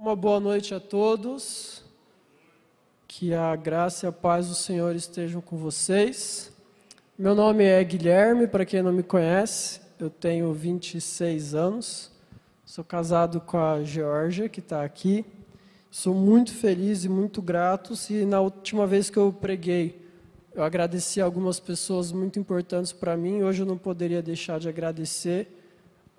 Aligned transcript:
Uma 0.00 0.16
boa 0.16 0.40
noite 0.40 0.74
a 0.74 0.80
todos. 0.80 1.84
Que 3.06 3.34
a 3.34 3.54
graça 3.54 4.06
e 4.06 4.08
a 4.08 4.12
paz 4.12 4.48
do 4.48 4.54
Senhor 4.54 4.96
estejam 4.96 5.42
com 5.42 5.58
vocês. 5.58 6.50
Meu 7.18 7.34
nome 7.34 7.64
é 7.64 7.84
Guilherme, 7.84 8.46
para 8.46 8.64
quem 8.64 8.82
não 8.82 8.94
me 8.94 9.02
conhece, 9.02 9.78
eu 9.98 10.08
tenho 10.08 10.54
26 10.54 11.54
anos. 11.54 12.10
Sou 12.64 12.82
casado 12.82 13.42
com 13.42 13.58
a 13.58 13.84
Georgia, 13.84 14.48
que 14.48 14.60
está 14.60 14.82
aqui. 14.82 15.22
Sou 15.90 16.14
muito 16.14 16.54
feliz 16.54 17.04
e 17.04 17.08
muito 17.10 17.42
grato. 17.42 17.92
E 18.08 18.24
na 18.24 18.40
última 18.40 18.86
vez 18.86 19.10
que 19.10 19.18
eu 19.18 19.30
preguei, 19.30 20.02
eu 20.54 20.62
agradeci 20.62 21.20
algumas 21.20 21.60
pessoas 21.60 22.10
muito 22.10 22.38
importantes 22.38 22.90
para 22.90 23.18
mim. 23.18 23.42
Hoje 23.42 23.60
eu 23.60 23.66
não 23.66 23.76
poderia 23.76 24.22
deixar 24.22 24.58
de 24.58 24.66
agradecer 24.66 25.59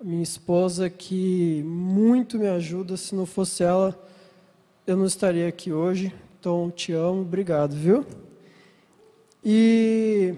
minha 0.02 0.22
esposa, 0.22 0.90
que 0.90 1.62
muito 1.64 2.38
me 2.38 2.48
ajuda. 2.48 2.96
Se 2.96 3.14
não 3.14 3.24
fosse 3.24 3.62
ela, 3.62 3.98
eu 4.86 4.96
não 4.96 5.06
estaria 5.06 5.46
aqui 5.46 5.72
hoje. 5.72 6.12
Então, 6.38 6.70
te 6.74 6.92
amo, 6.92 7.20
obrigado, 7.22 7.74
viu? 7.74 8.04
E 9.44 10.34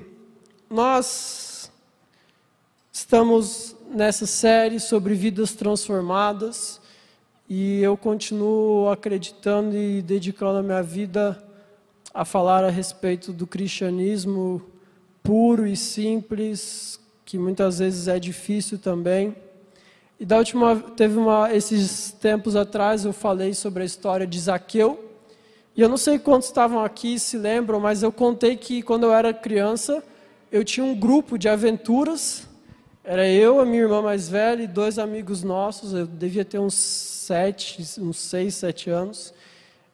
nós 0.68 1.70
estamos 2.92 3.74
nessa 3.90 4.26
série 4.26 4.78
sobre 4.80 5.14
vidas 5.14 5.54
transformadas 5.54 6.80
e 7.48 7.80
eu 7.82 7.96
continuo 7.96 8.88
acreditando 8.90 9.76
e 9.76 10.02
dedicando 10.02 10.58
a 10.58 10.62
minha 10.62 10.82
vida 10.82 11.42
a 12.12 12.24
falar 12.24 12.64
a 12.64 12.70
respeito 12.70 13.32
do 13.32 13.46
cristianismo 13.46 14.62
puro 15.22 15.66
e 15.66 15.76
simples, 15.76 17.00
que 17.24 17.38
muitas 17.38 17.78
vezes 17.78 18.08
é 18.08 18.18
difícil 18.18 18.78
também. 18.78 19.34
E 20.18 20.24
da 20.24 20.38
última, 20.38 20.76
teve 20.96 21.18
uma, 21.18 21.52
esses 21.52 22.12
tempos 22.12 22.54
atrás 22.54 23.04
eu 23.04 23.12
falei 23.12 23.52
sobre 23.52 23.82
a 23.82 23.86
história 23.86 24.26
de 24.26 24.38
Zaqueu. 24.38 25.12
E 25.76 25.80
eu 25.80 25.88
não 25.88 25.96
sei 25.96 26.20
quantos 26.20 26.48
estavam 26.48 26.84
aqui 26.84 27.18
se 27.18 27.36
lembram, 27.36 27.80
mas 27.80 28.02
eu 28.02 28.12
contei 28.12 28.56
que 28.56 28.80
quando 28.80 29.04
eu 29.04 29.12
era 29.12 29.34
criança, 29.34 30.02
eu 30.52 30.64
tinha 30.64 30.86
um 30.86 30.94
grupo 30.94 31.36
de 31.36 31.48
aventuras. 31.48 32.46
Era 33.02 33.28
eu, 33.28 33.58
a 33.58 33.64
minha 33.64 33.82
irmã 33.82 34.00
mais 34.00 34.28
velha 34.28 34.62
e 34.62 34.68
dois 34.68 35.00
amigos 35.00 35.42
nossos. 35.42 35.92
Eu 35.92 36.06
devia 36.06 36.44
ter 36.44 36.60
uns 36.60 36.74
sete, 36.74 37.82
uns 38.00 38.18
seis, 38.18 38.54
sete 38.54 38.88
anos. 38.88 39.34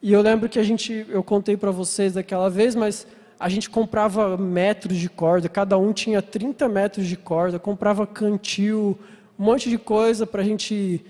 E 0.02 0.12
eu 0.12 0.20
lembro 0.20 0.50
que 0.50 0.58
a 0.58 0.62
gente, 0.62 1.06
eu 1.08 1.23
contei 1.23 1.56
para 1.56 1.70
vocês 1.70 2.12
daquela 2.12 2.50
vez, 2.50 2.75
mas 2.75 3.06
a 3.39 3.48
gente 3.48 3.70
comprava 3.70 4.36
metros 4.36 4.98
de 4.98 5.08
corda. 5.08 5.48
Cada 5.48 5.78
um 5.78 5.95
tinha 5.95 6.20
30 6.20 6.69
metros 6.69 7.06
de 7.06 7.17
corda. 7.17 7.58
Comprava 7.58 8.06
cantil, 8.06 8.98
um 9.41 9.44
monte 9.44 9.70
de 9.70 9.78
coisa 9.78 10.27
para 10.27 10.42
a 10.42 10.44
gente 10.44 11.02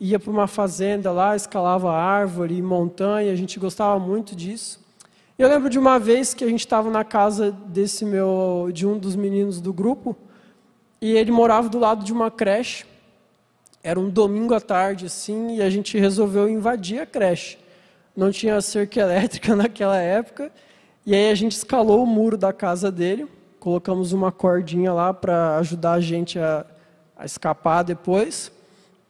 ia 0.00 0.18
para 0.18 0.32
uma 0.32 0.48
fazenda 0.48 1.12
lá, 1.12 1.36
escalava 1.36 1.92
árvore, 1.92 2.60
montanha, 2.60 3.30
a 3.30 3.36
gente 3.36 3.60
gostava 3.60 3.96
muito 3.96 4.34
disso. 4.34 4.84
Eu 5.38 5.48
lembro 5.48 5.70
de 5.70 5.78
uma 5.78 5.96
vez 5.96 6.34
que 6.34 6.42
a 6.42 6.48
gente 6.48 6.58
estava 6.58 6.90
na 6.90 7.04
casa 7.04 7.52
desse 7.52 8.04
meu, 8.04 8.70
de 8.72 8.84
um 8.84 8.98
dos 8.98 9.14
meninos 9.14 9.60
do 9.60 9.72
grupo, 9.72 10.16
e 11.00 11.12
ele 11.12 11.30
morava 11.30 11.68
do 11.68 11.78
lado 11.78 12.04
de 12.04 12.12
uma 12.12 12.28
creche. 12.28 12.84
Era 13.84 14.00
um 14.00 14.10
domingo 14.10 14.52
à 14.52 14.60
tarde, 14.60 15.06
assim, 15.06 15.54
e 15.54 15.62
a 15.62 15.70
gente 15.70 15.96
resolveu 15.96 16.48
invadir 16.48 16.98
a 16.98 17.06
creche. 17.06 17.56
Não 18.16 18.32
tinha 18.32 18.60
cerca 18.60 18.98
elétrica 18.98 19.54
naquela 19.56 19.96
época, 19.96 20.50
e 21.06 21.14
aí 21.14 21.30
a 21.30 21.34
gente 21.36 21.52
escalou 21.52 22.02
o 22.02 22.06
muro 22.06 22.36
da 22.36 22.52
casa 22.52 22.90
dele, 22.90 23.28
colocamos 23.60 24.12
uma 24.12 24.32
cordinha 24.32 24.92
lá 24.92 25.14
para 25.14 25.58
ajudar 25.58 25.92
a 25.92 26.00
gente 26.00 26.36
a 26.36 26.66
a 27.16 27.24
escapar 27.24 27.82
depois. 27.82 28.52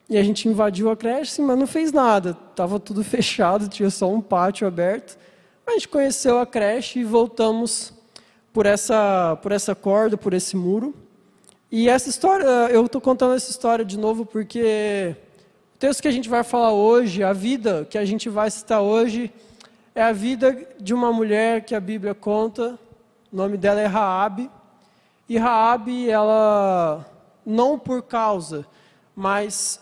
E 0.09 0.17
a 0.17 0.23
gente 0.23 0.49
invadiu 0.49 0.89
a 0.89 0.97
creche, 0.97 1.43
mas 1.43 1.59
não 1.59 1.67
fez 1.67 1.91
nada. 1.91 2.37
Estava 2.51 2.79
tudo 2.79 3.03
fechado, 3.05 3.69
tinha 3.69 3.91
só 3.91 4.11
um 4.11 4.21
pátio 4.21 4.67
aberto. 4.67 5.19
A 5.67 5.73
gente 5.73 5.89
conheceu 5.89 6.39
a 6.39 6.47
creche 6.47 7.01
e 7.01 7.05
voltamos 7.05 7.93
por 8.53 8.67
essa, 8.67 9.37
por 9.43 9.51
essa 9.51 9.75
corda, 9.75 10.17
por 10.17 10.33
esse 10.33 10.57
muro. 10.57 10.95
E 11.71 11.89
essa 11.89 12.09
história, 12.09 12.47
eu 12.71 12.87
estou 12.87 13.01
contando 13.01 13.35
essa 13.35 13.51
história 13.51 13.85
de 13.85 13.99
novo 13.99 14.25
porque 14.25 15.17
o 15.75 15.79
texto 15.79 16.01
que 16.01 16.09
a 16.09 16.13
gente 16.13 16.29
vai 16.29 16.45
falar 16.45 16.73
hoje, 16.73 17.25
a 17.25 17.33
vida 17.33 17.85
que 17.91 17.99
a 17.99 18.05
gente 18.05 18.29
vai 18.29 18.49
citar 18.49 18.81
hoje, 18.81 19.33
é 19.93 20.03
a 20.03 20.13
vida 20.13 20.57
de 20.79 20.95
uma 20.95 21.13
mulher 21.13 21.65
que 21.65 21.75
a 21.75 21.81
Bíblia 21.81 22.15
conta. 22.15 22.79
O 23.33 23.37
nome 23.37 23.57
dela 23.57 23.81
é 23.81 23.87
Raabe. 23.87 24.49
E 25.29 25.37
Raabe, 25.37 26.09
ela 26.09 27.05
não 27.47 27.79
por 27.79 28.03
causa, 28.03 28.67
mas 29.15 29.81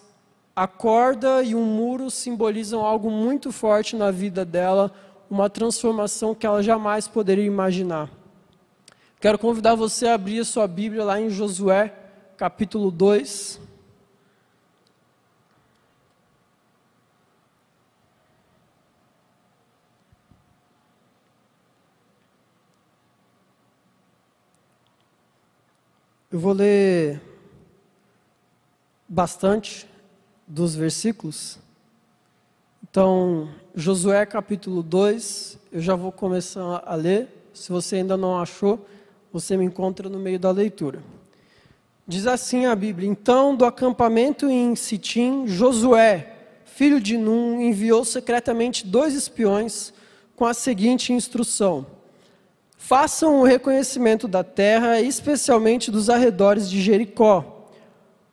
a 0.54 0.68
corda 0.68 1.42
e 1.42 1.54
um 1.54 1.64
muro 1.64 2.10
simbolizam 2.10 2.84
algo 2.84 3.10
muito 3.10 3.50
forte 3.50 3.96
na 3.96 4.10
vida 4.10 4.44
dela, 4.44 4.92
uma 5.30 5.48
transformação 5.48 6.34
que 6.34 6.46
ela 6.46 6.62
jamais 6.62 7.08
poderia 7.08 7.46
imaginar. 7.46 8.10
Quero 9.18 9.38
convidar 9.38 9.74
você 9.74 10.06
a 10.06 10.14
abrir 10.14 10.40
a 10.40 10.44
sua 10.44 10.68
Bíblia 10.68 11.02
lá 11.02 11.18
em 11.18 11.30
Josué, 11.30 11.94
capítulo 12.36 12.90
2. 12.90 13.58
Eu 26.30 26.38
vou 26.38 26.52
ler 26.52 27.33
bastante 29.14 29.88
dos 30.44 30.74
versículos. 30.74 31.56
Então, 32.82 33.48
Josué 33.72 34.26
capítulo 34.26 34.82
2, 34.82 35.56
eu 35.70 35.80
já 35.80 35.94
vou 35.94 36.10
começar 36.10 36.82
a 36.84 36.96
ler. 36.96 37.28
Se 37.54 37.70
você 37.70 37.96
ainda 37.96 38.16
não 38.16 38.36
achou, 38.36 38.84
você 39.32 39.56
me 39.56 39.64
encontra 39.64 40.08
no 40.08 40.18
meio 40.18 40.40
da 40.40 40.50
leitura. 40.50 41.00
Diz 42.08 42.26
assim 42.26 42.66
a 42.66 42.74
Bíblia: 42.74 43.08
Então, 43.08 43.54
do 43.54 43.64
acampamento 43.64 44.46
em 44.46 44.74
Sitim, 44.74 45.46
Josué, 45.46 46.34
filho 46.64 47.00
de 47.00 47.16
Num, 47.16 47.60
enviou 47.60 48.04
secretamente 48.04 48.84
dois 48.84 49.14
espiões 49.14 49.94
com 50.34 50.44
a 50.44 50.52
seguinte 50.52 51.12
instrução: 51.12 51.86
Façam 52.76 53.40
o 53.40 53.44
reconhecimento 53.44 54.26
da 54.26 54.42
terra, 54.42 55.00
especialmente 55.00 55.88
dos 55.88 56.10
arredores 56.10 56.68
de 56.68 56.82
Jericó 56.82 57.53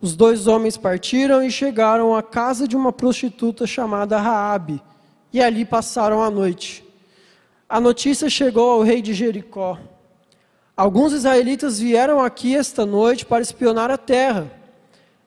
os 0.02 0.16
dois 0.16 0.48
homens 0.48 0.78
partiram 0.78 1.44
e 1.44 1.52
chegaram 1.52 2.16
à 2.16 2.24
casa 2.24 2.68
de 2.68 2.76
uma 2.76 2.92
prostituta 2.92 3.68
chamada 3.68 4.20
Raabe, 4.20 4.82
e 5.32 5.40
ali 5.40 5.64
passaram 5.64 6.24
a 6.24 6.30
noite. 6.30 6.84
A 7.70 7.80
notícia 7.80 8.30
chegou 8.30 8.72
ao 8.72 8.82
rei 8.82 9.02
de 9.02 9.14
Jericó. 9.14 9.78
Alguns 10.76 11.14
israelitas 11.14 11.80
vieram 11.80 12.20
aqui 12.20 12.56
esta 12.56 12.86
noite 12.86 13.26
para 13.26 13.44
espionar 13.44 13.92
a 13.92 13.98
terra. 13.98 14.52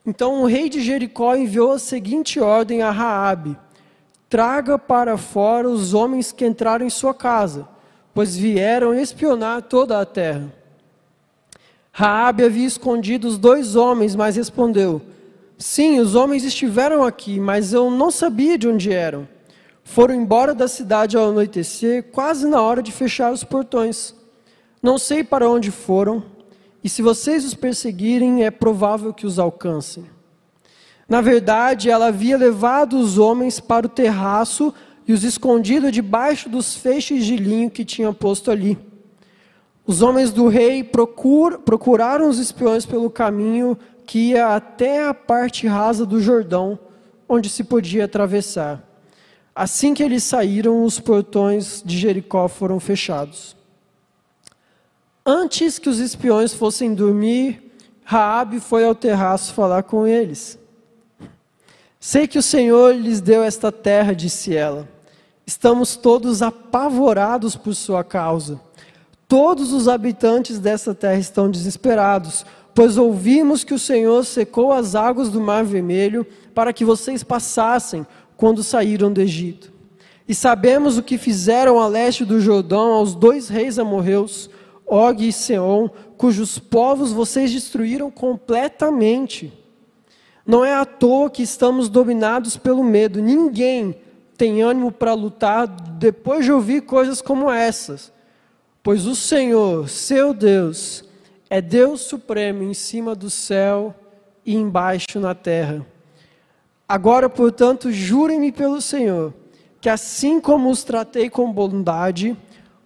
Então 0.04 0.42
o 0.42 0.46
rei 0.46 0.68
de 0.68 0.82
Jericó 0.82 1.36
enviou 1.36 1.72
a 1.72 1.78
seguinte 1.78 2.40
ordem 2.40 2.82
a 2.82 2.90
Raabe: 2.90 3.56
Traga 4.28 4.76
para 4.76 5.16
fora 5.16 5.68
os 5.68 5.94
homens 5.94 6.32
que 6.32 6.44
entraram 6.44 6.84
em 6.84 6.90
sua 6.90 7.14
casa, 7.14 7.68
pois 8.12 8.36
vieram 8.36 8.92
espionar 8.92 9.62
toda 9.62 10.00
a 10.00 10.04
terra. 10.04 10.52
Raabe 11.96 12.42
havia 12.42 12.66
escondido 12.66 13.28
os 13.28 13.38
dois 13.38 13.76
homens, 13.76 14.16
mas 14.16 14.34
respondeu: 14.34 15.00
Sim, 15.56 16.00
os 16.00 16.16
homens 16.16 16.42
estiveram 16.42 17.04
aqui, 17.04 17.38
mas 17.38 17.72
eu 17.72 17.88
não 17.88 18.10
sabia 18.10 18.58
de 18.58 18.66
onde 18.66 18.92
eram. 18.92 19.28
Foram 19.84 20.12
embora 20.12 20.52
da 20.52 20.66
cidade 20.66 21.16
ao 21.16 21.28
anoitecer, 21.28 22.10
quase 22.10 22.48
na 22.48 22.60
hora 22.60 22.82
de 22.82 22.90
fechar 22.90 23.32
os 23.32 23.44
portões. 23.44 24.12
Não 24.82 24.98
sei 24.98 25.22
para 25.22 25.48
onde 25.48 25.70
foram, 25.70 26.24
e 26.82 26.88
se 26.88 27.00
vocês 27.00 27.44
os 27.44 27.54
perseguirem, 27.54 28.42
é 28.42 28.50
provável 28.50 29.14
que 29.14 29.24
os 29.24 29.38
alcancem. 29.38 30.04
Na 31.08 31.20
verdade, 31.20 31.90
ela 31.90 32.08
havia 32.08 32.36
levado 32.36 32.98
os 32.98 33.18
homens 33.18 33.60
para 33.60 33.86
o 33.86 33.88
terraço 33.88 34.74
e 35.06 35.12
os 35.12 35.22
escondido 35.22 35.92
debaixo 35.92 36.48
dos 36.48 36.74
feixes 36.74 37.24
de 37.24 37.36
linho 37.36 37.70
que 37.70 37.84
tinha 37.84 38.12
posto 38.12 38.50
ali. 38.50 38.76
Os 39.86 40.00
homens 40.00 40.32
do 40.32 40.48
rei 40.48 40.82
procur, 40.82 41.58
procuraram 41.58 42.28
os 42.28 42.38
espiões 42.38 42.86
pelo 42.86 43.10
caminho 43.10 43.78
que 44.06 44.30
ia 44.30 44.54
até 44.54 45.06
a 45.06 45.12
parte 45.12 45.66
rasa 45.66 46.06
do 46.06 46.20
Jordão, 46.20 46.78
onde 47.28 47.48
se 47.48 47.64
podia 47.64 48.06
atravessar. 48.06 48.82
Assim 49.54 49.94
que 49.94 50.02
eles 50.02 50.24
saíram, 50.24 50.84
os 50.84 50.98
portões 50.98 51.82
de 51.84 51.98
Jericó 51.98 52.48
foram 52.48 52.80
fechados. 52.80 53.54
Antes 55.24 55.78
que 55.78 55.88
os 55.88 55.98
espiões 55.98 56.52
fossem 56.52 56.94
dormir, 56.94 57.72
Raabe 58.04 58.60
foi 58.60 58.84
ao 58.84 58.94
terraço 58.94 59.54
falar 59.54 59.82
com 59.84 60.06
eles. 60.06 60.58
Sei 61.98 62.26
que 62.26 62.38
o 62.38 62.42
Senhor 62.42 62.94
lhes 62.94 63.20
deu 63.20 63.42
esta 63.42 63.72
terra, 63.72 64.14
disse 64.14 64.54
ela. 64.54 64.86
Estamos 65.46 65.96
todos 65.96 66.42
apavorados 66.42 67.56
por 67.56 67.74
sua 67.74 68.04
causa. 68.04 68.60
Todos 69.34 69.72
os 69.72 69.88
habitantes 69.88 70.60
dessa 70.60 70.94
terra 70.94 71.18
estão 71.18 71.50
desesperados, 71.50 72.46
pois 72.72 72.96
ouvimos 72.96 73.64
que 73.64 73.74
o 73.74 73.78
Senhor 73.80 74.24
secou 74.24 74.72
as 74.72 74.94
águas 74.94 75.28
do 75.28 75.40
Mar 75.40 75.64
Vermelho 75.64 76.24
para 76.54 76.72
que 76.72 76.84
vocês 76.84 77.24
passassem, 77.24 78.06
quando 78.36 78.62
saíram 78.62 79.12
do 79.12 79.20
Egito. 79.20 79.72
E 80.28 80.36
sabemos 80.36 80.96
o 80.96 81.02
que 81.02 81.18
fizeram 81.18 81.80
a 81.80 81.88
leste 81.88 82.24
do 82.24 82.40
Jordão 82.40 82.92
aos 82.92 83.12
dois 83.12 83.48
reis 83.48 83.76
amorreus, 83.76 84.48
Og 84.86 85.26
e 85.26 85.32
Seom, 85.32 85.88
cujos 86.16 86.60
povos 86.60 87.10
vocês 87.10 87.52
destruíram 87.52 88.12
completamente. 88.12 89.52
Não 90.46 90.64
é 90.64 90.76
à 90.76 90.84
toa 90.84 91.28
que 91.28 91.42
estamos 91.42 91.88
dominados 91.88 92.56
pelo 92.56 92.84
medo. 92.84 93.20
Ninguém 93.20 93.96
tem 94.38 94.62
ânimo 94.62 94.92
para 94.92 95.12
lutar 95.12 95.66
depois 95.66 96.44
de 96.44 96.52
ouvir 96.52 96.82
coisas 96.82 97.20
como 97.20 97.50
essas. 97.50 98.13
Pois 98.84 99.06
o 99.06 99.16
Senhor, 99.16 99.88
seu 99.88 100.34
Deus, 100.34 101.04
é 101.48 101.62
Deus 101.62 102.02
supremo 102.02 102.62
em 102.62 102.74
cima 102.74 103.14
do 103.14 103.30
céu 103.30 103.94
e 104.44 104.54
embaixo 104.54 105.18
na 105.18 105.34
terra. 105.34 105.86
Agora, 106.86 107.30
portanto, 107.30 107.90
jurem-me 107.90 108.52
pelo 108.52 108.82
Senhor, 108.82 109.32
que 109.80 109.88
assim 109.88 110.38
como 110.38 110.68
os 110.68 110.84
tratei 110.84 111.30
com 111.30 111.50
bondade, 111.50 112.36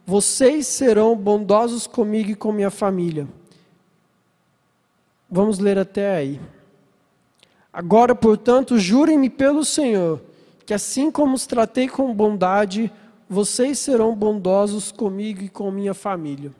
vocês 0.06 0.68
serão 0.68 1.16
bondosos 1.16 1.88
comigo 1.88 2.30
e 2.30 2.36
com 2.36 2.52
minha 2.52 2.70
família. 2.70 3.26
Vamos 5.28 5.58
ler 5.58 5.78
até 5.78 6.14
aí. 6.14 6.40
Agora, 7.72 8.14
portanto, 8.14 8.78
jurem-me 8.78 9.28
pelo 9.28 9.64
Senhor, 9.64 10.22
que 10.64 10.72
assim 10.72 11.10
como 11.10 11.34
os 11.34 11.44
tratei 11.44 11.88
com 11.88 12.14
bondade, 12.14 12.88
vocês 13.28 13.78
serão 13.78 14.14
bondosos 14.14 14.90
comigo 14.90 15.42
e 15.42 15.48
com 15.48 15.70
minha 15.70 15.92
família. 15.92 16.52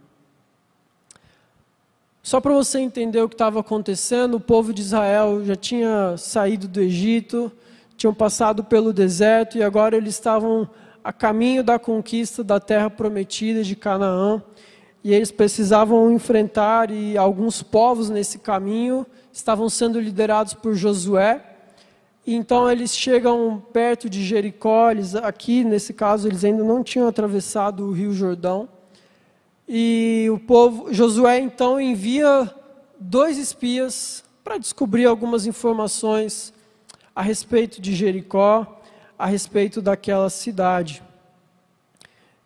Só 2.23 2.41
para 2.41 2.53
você 2.53 2.79
entender 2.79 3.23
o 3.23 3.29
que 3.29 3.35
estava 3.35 3.61
acontecendo, 3.61 4.35
o 4.35 4.41
povo 4.41 4.75
de 4.75 4.83
Israel 4.83 5.43
já 5.45 5.57
tinha 5.57 6.15
saído 6.19 6.69
do 6.69 6.81
Egito, 6.81 7.51
tinham 7.97 8.13
passado 8.13 8.63
pelo 8.63 8.93
deserto 8.93 9.57
e 9.57 9.63
agora 9.63 9.97
eles 9.97 10.15
estavam 10.15 10.69
a 11.03 11.13
caminho 11.13 11.65
da 11.65 11.79
conquista 11.79 12.45
da 12.45 12.61
terra 12.61 12.91
prometida 12.91 13.65
de 13.65 13.75
Canaã. 13.75 14.43
E 15.03 15.15
eles 15.15 15.31
precisavam 15.31 16.11
enfrentar, 16.11 16.91
e 16.91 17.17
alguns 17.17 17.63
povos 17.63 18.11
nesse 18.11 18.41
caminho 18.41 19.07
estavam 19.33 19.71
sendo 19.71 19.99
liderados 19.99 20.53
por 20.53 20.75
Josué. 20.75 21.48
Então 22.35 22.71
eles 22.71 22.95
chegam 22.95 23.65
perto 23.73 24.11
de 24.11 24.23
Jericó, 24.23 24.91
eles, 24.91 25.15
aqui 25.15 25.65
nesse 25.65 25.95
caso 25.95 26.29
eles 26.29 26.45
ainda 26.45 26.63
não 26.63 26.85
tinham 26.85 27.09
atravessado 27.09 27.87
o 27.87 27.91
rio 27.91 28.13
Jordão. 28.13 28.69
E 29.67 30.29
o 30.31 30.39
povo, 30.39 30.93
Josué 30.93 31.39
então 31.39 31.81
envia 31.81 32.55
dois 33.01 33.39
espias 33.39 34.23
para 34.45 34.59
descobrir 34.59 35.07
algumas 35.07 35.47
informações 35.47 36.53
a 37.17 37.23
respeito 37.23 37.81
de 37.81 37.95
Jericó, 37.95 38.79
a 39.19 39.25
respeito 39.25 39.81
daquela 39.81 40.29
cidade. 40.29 41.03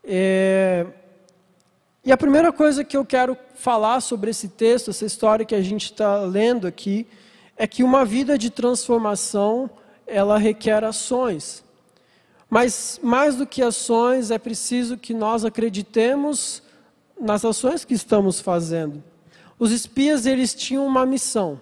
É, 0.05 0.87
e 2.05 2.13
a 2.13 2.17
primeira 2.17 2.53
coisa 2.53 2.85
que 2.85 2.97
eu 2.97 3.05
quero 3.05 3.37
falar 3.57 4.01
sobre 4.01 4.31
esse 4.31 4.49
texto, 4.49 4.91
essa 4.91 5.05
história 5.05 5.45
que 5.45 5.57
a 5.57 5.61
gente 5.61 5.87
está 5.87 6.21
lendo 6.21 6.69
aqui, 6.69 7.05
é 7.63 7.67
que 7.69 7.85
uma 7.85 8.05
vida 8.05 8.37
de 8.37 8.51
transformação 8.51 9.71
ela 10.05 10.37
requer 10.37 10.83
ações. 10.83 11.63
Mas 12.51 12.99
mais 13.01 13.37
do 13.37 13.47
que 13.47 13.63
ações, 13.63 14.33
é 14.33 14.39
preciso 14.39 14.99
que 14.99 15.15
nós 15.15 15.45
acreditemos 15.45 16.61
nas 17.21 17.45
ações 17.45 17.85
que 17.85 17.95
estamos 17.95 18.41
fazendo. 18.41 19.01
Os 19.61 19.71
espias 19.71 20.27
eles 20.27 20.57
tinham 20.57 20.85
uma 20.85 21.07
missão, 21.07 21.61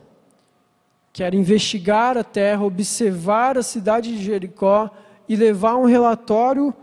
que 1.13 1.23
era 1.23 1.37
investigar 1.37 2.17
a 2.17 2.25
terra, 2.25 2.65
observar 2.65 3.59
a 3.59 3.63
cidade 3.63 4.17
de 4.17 4.25
Jericó 4.25 4.91
e 5.29 5.37
levar 5.37 5.77
um 5.77 5.85
relatório 5.85 6.75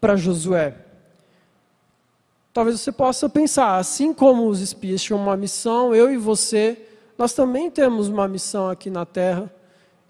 para 0.00 0.16
Josué. 0.16 0.74
Talvez 2.54 2.80
você 2.80 2.92
possa 2.92 3.28
pensar, 3.28 3.76
assim 3.76 4.14
como 4.14 4.48
os 4.48 4.62
espias 4.62 5.02
tinham 5.02 5.20
uma 5.20 5.36
missão, 5.36 5.94
eu 5.94 6.10
e 6.10 6.16
você, 6.16 6.87
nós 7.18 7.32
também 7.32 7.68
temos 7.68 8.08
uma 8.08 8.28
missão 8.28 8.70
aqui 8.70 8.88
na 8.88 9.04
terra, 9.04 9.52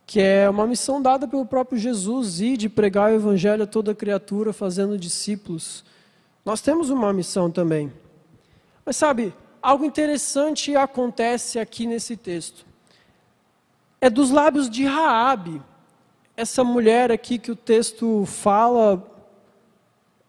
que 0.07 0.21
é 0.21 0.49
uma 0.49 0.67
missão 0.67 1.01
dada 1.01 1.27
pelo 1.27 1.47
próprio 1.47 1.79
Jesus, 1.79 2.41
ir 2.41 2.59
de 2.59 2.69
pregar 2.69 3.11
o 3.11 3.15
evangelho 3.15 3.65
a 3.65 3.67
toda 3.67 3.95
criatura, 3.95 4.53
fazendo 4.53 4.99
discípulos. 4.99 5.85
Nós 6.45 6.61
temos 6.61 6.91
uma 6.91 7.11
missão 7.11 7.51
também. 7.51 7.91
Mas 8.85 8.97
sabe, 8.97 9.35
algo 9.63 9.87
interessante 9.87 10.77
acontece 10.77 11.59
aqui 11.59 11.87
nesse 11.87 12.15
texto. 12.15 12.67
É 14.01 14.11
dos 14.11 14.31
lábios 14.31 14.69
de 14.69 14.85
Raabe, 14.85 15.63
essa 16.37 16.63
mulher 16.63 17.11
aqui 17.11 17.39
que 17.39 17.51
o 17.51 17.57
texto 17.57 18.25
fala 18.27 19.03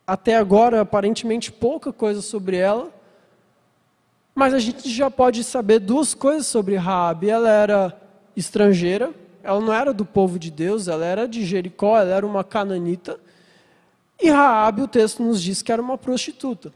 até 0.08 0.38
agora 0.38 0.82
aparentemente 0.82 1.52
pouca 1.52 1.94
coisa 1.94 2.22
sobre 2.22 2.58
ela, 2.58 2.90
mas 4.40 4.54
a 4.54 4.60
gente 4.60 4.90
já 4.90 5.12
pode 5.12 5.44
saber 5.44 5.80
duas 5.80 6.14
coisas 6.14 6.48
sobre 6.48 6.78
Raabe. 6.78 7.30
Ela 7.30 7.50
era 7.50 8.02
estrangeira, 8.38 9.12
ela 9.44 9.60
não 9.60 9.74
era 9.74 9.94
do 9.94 10.06
povo 10.06 10.40
de 10.40 10.50
Deus, 10.50 10.88
ela 10.88 11.06
era 11.06 11.28
de 11.28 11.46
Jericó, 11.46 11.98
ela 11.98 12.12
era 12.12 12.26
uma 12.26 12.42
cananita. 12.42 13.20
E 14.18 14.30
Raabe, 14.30 14.82
o 14.82 14.88
texto 14.88 15.22
nos 15.22 15.44
diz 15.44 15.62
que 15.62 15.74
era 15.74 15.82
uma 15.82 15.98
prostituta. 15.98 16.72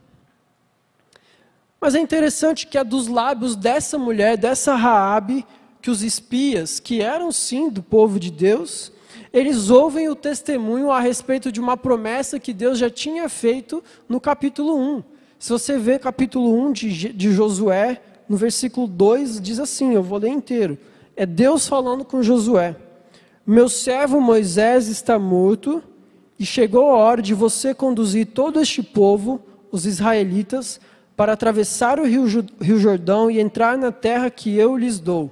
Mas 1.80 1.96
é 1.96 2.02
interessante 2.02 2.68
que 2.68 2.78
é 2.78 2.84
dos 2.84 3.08
lábios 3.08 3.56
dessa 3.56 3.98
mulher, 3.98 4.36
dessa 4.36 4.76
Raabe, 4.76 5.46
que 5.82 5.90
os 5.90 6.04
espias, 6.04 6.82
que 6.82 7.02
eram 7.02 7.32
sim 7.32 7.70
do 7.70 7.82
povo 7.82 8.20
de 8.20 8.30
Deus, 8.30 8.92
eles 9.32 9.70
ouvem 9.70 10.10
o 10.10 10.18
testemunho 10.18 10.92
a 10.92 11.00
respeito 11.00 11.50
de 11.50 11.62
uma 11.62 11.78
promessa 11.78 12.42
que 12.42 12.52
Deus 12.52 12.78
já 12.78 12.90
tinha 12.90 13.30
feito 13.30 13.82
no 14.10 14.20
capítulo 14.20 14.78
1. 14.78 15.13
Se 15.44 15.52
você 15.52 15.78
vê 15.78 16.00
capítulo 16.00 16.58
1 16.68 16.72
de, 16.72 17.12
de 17.12 17.34
Josué, 17.34 18.02
no 18.30 18.38
versículo 18.38 18.88
2, 18.88 19.42
diz 19.42 19.60
assim: 19.60 19.94
eu 19.94 20.02
vou 20.02 20.18
ler 20.18 20.30
inteiro. 20.30 20.78
É 21.18 21.26
Deus 21.26 21.68
falando 21.68 22.06
com 22.06 22.24
Josué: 22.24 22.78
Meu 23.46 23.68
servo 23.68 24.22
Moisés 24.22 24.88
está 24.88 25.20
morto 25.20 25.84
e 26.40 26.46
chegou 26.46 26.92
a 26.92 26.98
hora 26.98 27.22
de 27.22 27.34
você 27.34 27.74
conduzir 27.74 28.28
todo 28.28 28.58
este 28.62 28.82
povo, 28.82 29.42
os 29.70 29.86
israelitas, 29.86 30.80
para 31.14 31.34
atravessar 31.34 32.00
o 32.00 32.06
rio, 32.06 32.24
rio 32.62 32.80
Jordão 32.80 33.30
e 33.30 33.42
entrar 33.42 33.78
na 33.78 33.92
terra 33.92 34.30
que 34.30 34.56
eu 34.56 34.78
lhes 34.78 34.98
dou. 34.98 35.30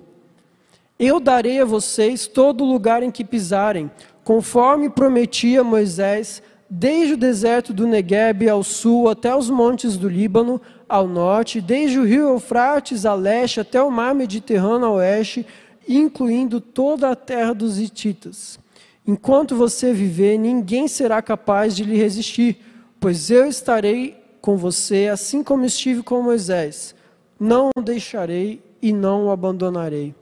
Eu 0.99 1.21
darei 1.21 1.61
a 1.61 1.65
vocês 1.65 2.27
todo 2.27 2.65
lugar 2.65 3.01
em 3.01 3.11
que 3.11 3.23
pisarem, 3.23 3.89
conforme 4.25 4.89
prometia 4.89 5.63
Moisés, 5.63 6.43
desde 6.73 7.15
o 7.15 7.17
deserto 7.17 7.73
do 7.73 7.85
Negueb 7.85 8.47
ao 8.47 8.63
sul 8.63 9.09
até 9.09 9.35
os 9.35 9.49
montes 9.49 9.97
do 9.97 10.07
Líbano 10.07 10.61
ao 10.87 11.05
norte, 11.05 11.59
desde 11.59 11.99
o 11.99 12.05
rio 12.05 12.29
Eufrates 12.29 13.05
a 13.05 13.13
leste 13.13 13.59
até 13.59 13.83
o 13.83 13.91
mar 13.91 14.15
Mediterrâneo 14.15 14.87
a 14.87 14.91
oeste, 14.91 15.45
incluindo 15.85 16.61
toda 16.61 17.09
a 17.09 17.15
terra 17.15 17.53
dos 17.53 17.77
Hititas. 17.77 18.57
Enquanto 19.05 19.53
você 19.53 19.91
viver, 19.91 20.37
ninguém 20.37 20.87
será 20.87 21.21
capaz 21.21 21.75
de 21.75 21.83
lhe 21.83 21.97
resistir, 21.97 22.61
pois 23.01 23.29
eu 23.29 23.45
estarei 23.49 24.15
com 24.39 24.55
você, 24.55 25.09
assim 25.11 25.43
como 25.43 25.65
estive 25.65 26.01
com 26.01 26.21
Moisés. 26.21 26.95
Não 27.37 27.69
o 27.75 27.81
deixarei 27.81 28.63
e 28.81 28.93
não 28.93 29.25
o 29.25 29.31
abandonarei. 29.31 30.15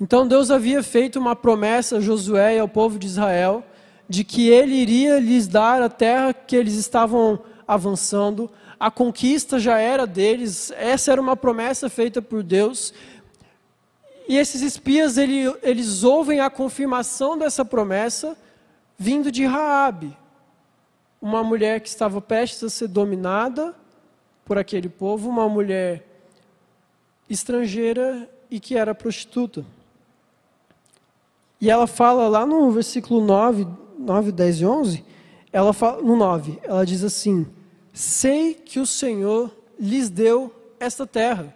Então 0.00 0.26
Deus 0.26 0.50
havia 0.50 0.82
feito 0.82 1.18
uma 1.18 1.36
promessa 1.36 1.98
a 1.98 2.00
Josué 2.00 2.56
e 2.56 2.58
ao 2.58 2.68
povo 2.68 2.98
de 2.98 3.06
Israel 3.06 3.62
de 4.08 4.24
que 4.24 4.48
ele 4.48 4.74
iria 4.74 5.18
lhes 5.18 5.46
dar 5.46 5.82
a 5.82 5.88
terra 5.88 6.32
que 6.32 6.56
eles 6.56 6.74
estavam 6.74 7.40
avançando. 7.66 8.50
A 8.78 8.90
conquista 8.90 9.58
já 9.58 9.78
era 9.78 10.06
deles, 10.06 10.70
essa 10.76 11.12
era 11.12 11.20
uma 11.20 11.36
promessa 11.36 11.88
feita 11.88 12.20
por 12.20 12.42
Deus. 12.42 12.92
E 14.28 14.36
esses 14.36 14.62
espias, 14.62 15.18
ele, 15.18 15.54
eles 15.62 16.02
ouvem 16.02 16.40
a 16.40 16.50
confirmação 16.50 17.36
dessa 17.36 17.64
promessa 17.64 18.36
vindo 18.96 19.30
de 19.30 19.44
Raabe, 19.44 20.16
uma 21.20 21.42
mulher 21.42 21.80
que 21.80 21.88
estava 21.88 22.20
prestes 22.20 22.64
a 22.64 22.70
ser 22.70 22.88
dominada 22.88 23.74
por 24.44 24.58
aquele 24.58 24.88
povo, 24.88 25.28
uma 25.28 25.48
mulher 25.48 26.06
estrangeira 27.28 28.28
e 28.50 28.60
que 28.60 28.76
era 28.76 28.94
prostituta. 28.94 29.64
E 31.60 31.70
ela 31.70 31.86
fala 31.86 32.28
lá 32.28 32.44
no 32.44 32.70
versículo 32.70 33.24
9, 33.24 33.66
9 34.04 34.30
10 34.30 34.60
e 34.60 34.66
11, 34.66 35.04
ela 35.52 35.72
fala, 35.72 36.02
no 36.02 36.14
9, 36.14 36.60
ela 36.62 36.84
diz 36.84 37.02
assim: 37.02 37.46
Sei 37.92 38.54
que 38.54 38.78
o 38.78 38.86
Senhor 38.86 39.50
lhes 39.78 40.10
deu 40.10 40.54
esta 40.78 41.06
terra 41.06 41.54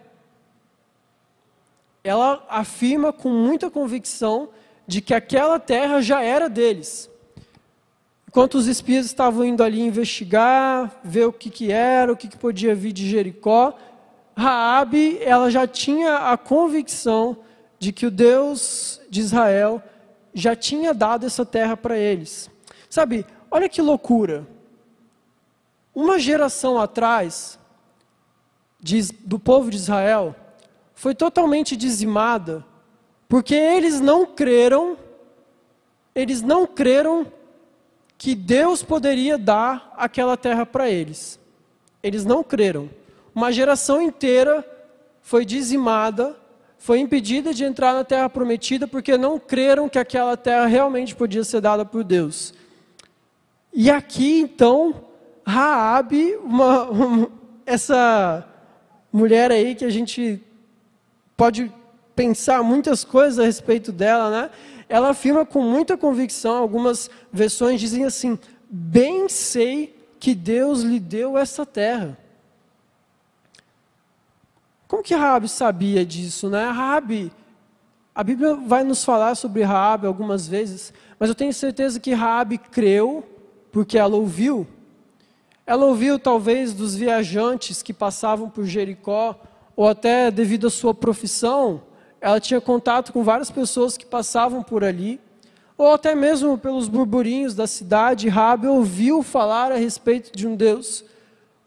ela 2.03 2.43
afirma 2.49 3.11
com 3.11 3.29
muita 3.29 3.69
convicção 3.69 4.49
de 4.87 5.01
que 5.01 5.13
aquela 5.13 5.59
terra 5.59 6.01
já 6.01 6.23
era 6.23 6.49
deles. 6.49 7.09
Enquanto 8.27 8.55
os 8.55 8.67
espias 8.67 9.05
estavam 9.05 9.43
indo 9.43 9.63
ali 9.63 9.81
investigar, 9.81 10.99
ver 11.03 11.25
o 11.25 11.33
que, 11.33 11.49
que 11.49 11.71
era, 11.71 12.11
o 12.11 12.17
que, 12.17 12.27
que 12.27 12.37
podia 12.37 12.75
vir 12.75 12.91
de 12.91 13.09
Jericó, 13.09 13.75
Raabe, 14.35 15.19
ela 15.21 15.49
já 15.49 15.67
tinha 15.67 16.31
a 16.31 16.37
convicção 16.37 17.37
de 17.77 17.91
que 17.91 18.05
o 18.05 18.11
Deus 18.11 19.01
de 19.09 19.19
Israel 19.19 19.81
já 20.33 20.55
tinha 20.55 20.93
dado 20.93 21.25
essa 21.25 21.45
terra 21.45 21.75
para 21.75 21.97
eles. 21.97 22.49
Sabe, 22.89 23.25
olha 23.49 23.69
que 23.69 23.81
loucura. 23.81 24.47
Uma 25.93 26.17
geração 26.19 26.79
atrás, 26.79 27.59
do 29.25 29.39
povo 29.39 29.69
de 29.69 29.77
Israel, 29.77 30.35
foi 30.93 31.13
totalmente 31.13 31.75
dizimada, 31.75 32.65
porque 33.27 33.55
eles 33.55 33.99
não 33.99 34.25
creram, 34.25 34.97
eles 36.15 36.41
não 36.41 36.65
creram 36.65 37.31
que 38.17 38.35
Deus 38.35 38.83
poderia 38.83 39.37
dar 39.37 39.93
aquela 39.97 40.35
terra 40.35 40.65
para 40.65 40.89
eles. 40.89 41.39
Eles 42.03 42.25
não 42.25 42.43
creram. 42.43 42.89
Uma 43.33 43.51
geração 43.51 44.01
inteira 44.01 44.65
foi 45.21 45.45
dizimada, 45.45 46.35
foi 46.79 46.99
impedida 46.99 47.53
de 47.53 47.65
entrar 47.65 47.93
na 47.93 48.05
terra 48.05 48.29
prometida 48.29 48.87
porque 48.87 49.17
não 49.17 49.37
creram 49.37 49.89
que 49.89 49.99
aquela 49.99 50.37
terra 50.37 50.65
realmente 50.65 51.13
podia 51.13 51.43
ser 51.43 51.59
dada 51.59 51.85
por 51.85 52.05
Deus. 52.05 52.53
E 53.73 53.91
aqui 53.91 54.39
então, 54.39 54.95
Raabe, 55.45 56.37
uma, 56.37 56.89
uma, 56.89 57.31
essa 57.65 58.47
mulher 59.11 59.51
aí 59.51 59.75
que 59.75 59.83
a 59.83 59.89
gente 59.89 60.41
pode 61.35 61.71
pensar 62.15 62.63
muitas 62.63 63.03
coisas 63.03 63.39
a 63.39 63.43
respeito 63.43 63.91
dela, 63.91 64.29
né? 64.29 64.49
Ela 64.87 65.09
afirma 65.09 65.45
com 65.45 65.61
muita 65.61 65.97
convicção, 65.97 66.57
algumas 66.57 67.09
versões 67.31 67.79
dizem 67.79 68.05
assim: 68.05 68.39
"Bem 68.69 69.27
sei 69.27 69.95
que 70.17 70.33
Deus 70.33 70.81
lhe 70.81 70.99
deu 70.99 71.37
essa 71.37 71.65
terra". 71.65 72.17
Como 74.89 75.03
que 75.03 75.13
Raabe 75.13 75.47
sabia 75.47 76.03
disso, 76.03 76.49
né? 76.49 76.67
Raabe, 76.67 77.31
a 78.15 78.23
Bíblia 78.23 78.55
vai 78.55 78.83
nos 78.83 79.05
falar 79.05 79.35
sobre 79.35 79.61
Raabe 79.61 80.07
algumas 80.07 80.47
vezes, 80.47 80.91
mas 81.19 81.29
eu 81.29 81.35
tenho 81.35 81.53
certeza 81.53 81.99
que 81.99 82.11
Raabe 82.11 82.57
creu 82.57 83.23
porque 83.71 83.99
ela 83.99 84.15
ouviu. 84.15 84.65
Ela 85.63 85.85
ouviu 85.85 86.17
talvez 86.17 86.73
dos 86.73 86.95
viajantes 86.95 87.83
que 87.83 87.93
passavam 87.93 88.49
por 88.49 88.65
Jericó, 88.65 89.39
ou 89.75 89.87
até 89.87 90.31
devido 90.31 90.65
à 90.65 90.71
sua 90.71 90.91
profissão, 90.95 91.83
ela 92.19 92.39
tinha 92.39 92.59
contato 92.59 93.13
com 93.13 93.23
várias 93.23 93.51
pessoas 93.51 93.95
que 93.95 94.07
passavam 94.07 94.63
por 94.63 94.83
ali, 94.83 95.21
ou 95.77 95.93
até 95.93 96.15
mesmo 96.15 96.57
pelos 96.57 96.87
burburinhos 96.87 97.53
da 97.53 97.67
cidade, 97.67 98.27
Rabi 98.27 98.65
ouviu 98.65 99.21
falar 99.21 99.71
a 99.71 99.75
respeito 99.75 100.35
de 100.35 100.47
um 100.47 100.55
Deus, 100.55 101.05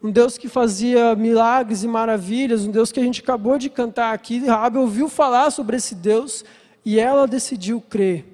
um 0.03 0.11
Deus 0.11 0.37
que 0.37 0.49
fazia 0.49 1.15
milagres 1.15 1.81
e 1.81 1.87
maravilhas, 1.87 2.65
um 2.65 2.71
Deus 2.71 2.91
que 2.91 2.99
a 2.99 3.03
gente 3.03 3.21
acabou 3.21 3.57
de 3.57 3.69
cantar 3.69 4.13
aqui. 4.13 4.45
Rabi 4.45 4.77
ouviu 4.77 5.07
falar 5.07 5.49
sobre 5.49 5.77
esse 5.77 5.95
Deus 5.95 6.43
e 6.83 6.99
ela 6.99 7.25
decidiu 7.25 7.79
crer. 7.79 8.25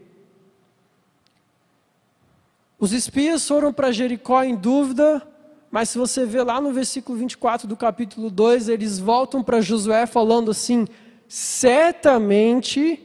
Os 2.80 2.92
espias 2.92 3.48
foram 3.48 3.72
para 3.72 3.92
Jericó 3.92 4.42
em 4.44 4.56
dúvida, 4.56 5.22
mas 5.70 5.90
se 5.90 6.00
você 6.00 6.26
vê 6.26 6.42
lá 6.42 6.60
no 6.60 6.74
versículo 6.74 7.20
24 7.20 7.68
do 7.68 7.78
capítulo 7.78 8.32
2, 8.32 8.68
eles 8.68 8.98
voltam 8.98 9.44
para 9.44 9.62
Josué 9.62 10.08
falando 10.08 10.50
assim: 10.50 10.88
certamente 11.28 13.00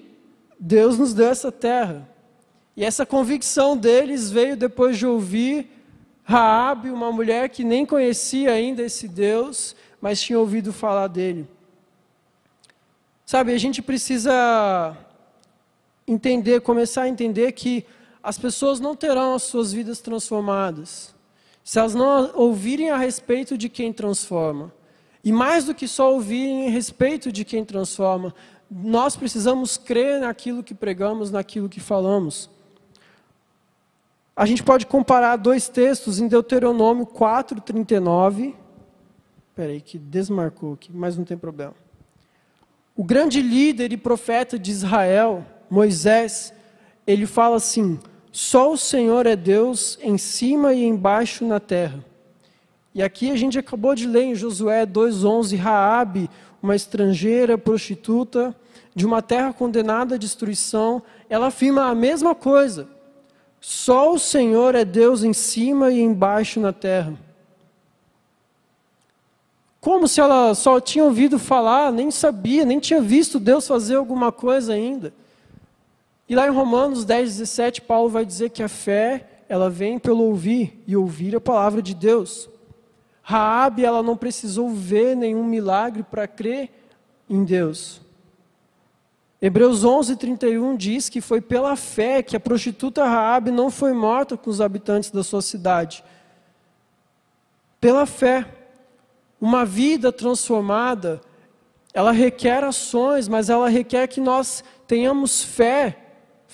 Deus 0.59 0.97
nos 0.97 1.12
deu 1.12 1.28
essa 1.28 1.52
terra. 1.52 2.09
E 2.75 2.83
essa 2.83 3.04
convicção 3.04 3.76
deles 3.76 4.30
veio 4.30 4.56
depois 4.56 4.97
de 4.97 5.06
ouvir 5.06 5.73
Raabe, 6.24 6.90
uma 6.90 7.12
mulher 7.12 7.48
que 7.50 7.62
nem 7.62 7.86
conhecia 7.86 8.50
ainda 8.52 8.82
esse 8.82 9.06
Deus, 9.06 9.76
mas 10.00 10.20
tinha 10.20 10.38
ouvido 10.38 10.72
falar 10.72 11.08
dele. 11.08 11.46
Sabe, 13.24 13.52
a 13.52 13.58
gente 13.58 13.80
precisa 13.80 14.96
entender, 16.06 16.60
começar 16.60 17.02
a 17.02 17.08
entender 17.08 17.52
que 17.52 17.86
as 18.22 18.38
pessoas 18.38 18.80
não 18.80 18.96
terão 18.96 19.34
as 19.34 19.42
suas 19.44 19.72
vidas 19.72 20.00
transformadas 20.00 21.14
se 21.64 21.78
elas 21.78 21.94
não 21.94 22.30
ouvirem 22.34 22.90
a 22.90 22.98
respeito 22.98 23.56
de 23.56 23.70
quem 23.70 23.90
transforma. 23.90 24.70
E 25.24 25.32
mais 25.32 25.64
do 25.64 25.74
que 25.74 25.88
só 25.88 26.12
ouvirem 26.12 26.68
a 26.68 26.70
respeito 26.70 27.32
de 27.32 27.42
quem 27.42 27.64
transforma, 27.64 28.34
nós 28.70 29.16
precisamos 29.16 29.78
crer 29.78 30.20
naquilo 30.20 30.62
que 30.62 30.74
pregamos, 30.74 31.30
naquilo 31.30 31.68
que 31.68 31.80
falamos. 31.80 32.50
A 34.36 34.46
gente 34.46 34.64
pode 34.64 34.86
comparar 34.86 35.36
dois 35.36 35.68
textos 35.68 36.18
em 36.18 36.26
Deuteronômio 36.26 37.06
4:39. 37.06 38.54
Espera 39.50 39.70
aí 39.70 39.80
que 39.80 39.96
desmarcou 39.96 40.72
aqui, 40.72 40.90
mas 40.92 41.16
não 41.16 41.24
tem 41.24 41.36
problema. 41.36 41.74
O 42.96 43.04
grande 43.04 43.40
líder 43.40 43.92
e 43.92 43.96
profeta 43.96 44.58
de 44.58 44.72
Israel, 44.72 45.44
Moisés, 45.70 46.52
ele 47.06 47.26
fala 47.26 47.56
assim: 47.56 48.00
só 48.32 48.72
o 48.72 48.76
Senhor 48.76 49.24
é 49.24 49.36
Deus 49.36 49.96
em 50.02 50.18
cima 50.18 50.74
e 50.74 50.84
embaixo 50.84 51.46
na 51.46 51.60
terra. 51.60 52.04
E 52.92 53.02
aqui 53.04 53.30
a 53.30 53.36
gente 53.36 53.56
acabou 53.56 53.94
de 53.94 54.08
ler 54.08 54.24
em 54.24 54.34
Josué 54.34 54.84
2:11, 54.84 55.56
Raabe, 55.56 56.28
uma 56.60 56.74
estrangeira 56.74 57.56
prostituta 57.56 58.52
de 58.94 59.06
uma 59.06 59.22
terra 59.22 59.52
condenada 59.52 60.16
à 60.16 60.18
destruição, 60.18 61.02
ela 61.28 61.48
afirma 61.48 61.84
a 61.84 61.94
mesma 61.94 62.34
coisa. 62.34 62.93
Só 63.66 64.12
o 64.12 64.18
Senhor 64.18 64.75
é 64.75 64.85
Deus 64.85 65.25
em 65.25 65.33
cima 65.33 65.90
e 65.90 65.99
embaixo 65.99 66.61
na 66.61 66.71
terra. 66.71 67.14
Como 69.80 70.06
se 70.06 70.21
ela 70.21 70.54
só 70.54 70.78
tinha 70.78 71.02
ouvido 71.02 71.38
falar, 71.38 71.90
nem 71.90 72.11
sabia, 72.11 72.66
nem 72.66 72.78
tinha 72.78 73.00
visto 73.00 73.40
Deus 73.40 73.66
fazer 73.66 73.97
alguma 73.97 74.30
coisa 74.30 74.75
ainda. 74.75 75.14
E 76.28 76.35
lá 76.35 76.47
em 76.47 76.50
Romanos 76.50 77.06
10, 77.06 77.38
17, 77.38 77.80
Paulo 77.80 78.11
vai 78.11 78.26
dizer 78.26 78.50
que 78.50 78.62
a 78.62 78.68
fé, 78.68 79.44
ela 79.49 79.71
vem 79.71 79.99
pelo 79.99 80.25
ouvir, 80.25 80.83
e 80.87 80.94
ouvir 80.94 81.35
a 81.35 81.40
palavra 81.40 81.80
de 81.80 81.94
Deus. 81.94 82.50
Raabe, 83.23 83.83
ela 83.83 84.02
não 84.02 84.14
precisou 84.14 84.68
ver 84.68 85.16
nenhum 85.16 85.42
milagre 85.42 86.02
para 86.02 86.28
crer 86.28 86.68
em 87.30 87.42
Deus. 87.42 88.03
Hebreus 89.46 89.84
11, 89.84 90.16
31 90.16 90.74
diz 90.74 91.10
que 91.10 91.20
foi 91.20 91.40
pela 91.40 91.76
fé 91.76 92.22
que 92.22 92.34
a 92.34 92.40
prostituta 92.40 93.04
Raabe 93.04 93.50
não 93.50 93.70
foi 93.70 93.92
morta 93.92 94.38
com 94.38 94.48
os 94.48 94.60
habitantes 94.60 95.10
da 95.10 95.22
sua 95.22 95.42
cidade. 95.42 96.02
Pela 97.78 98.06
fé. 98.06 98.46
Uma 99.38 99.66
vida 99.66 100.10
transformada, 100.10 101.20
ela 101.92 102.12
requer 102.12 102.64
ações, 102.64 103.28
mas 103.28 103.50
ela 103.50 103.68
requer 103.68 104.06
que 104.06 104.20
nós 104.20 104.64
tenhamos 104.86 105.42
fé 105.42 105.98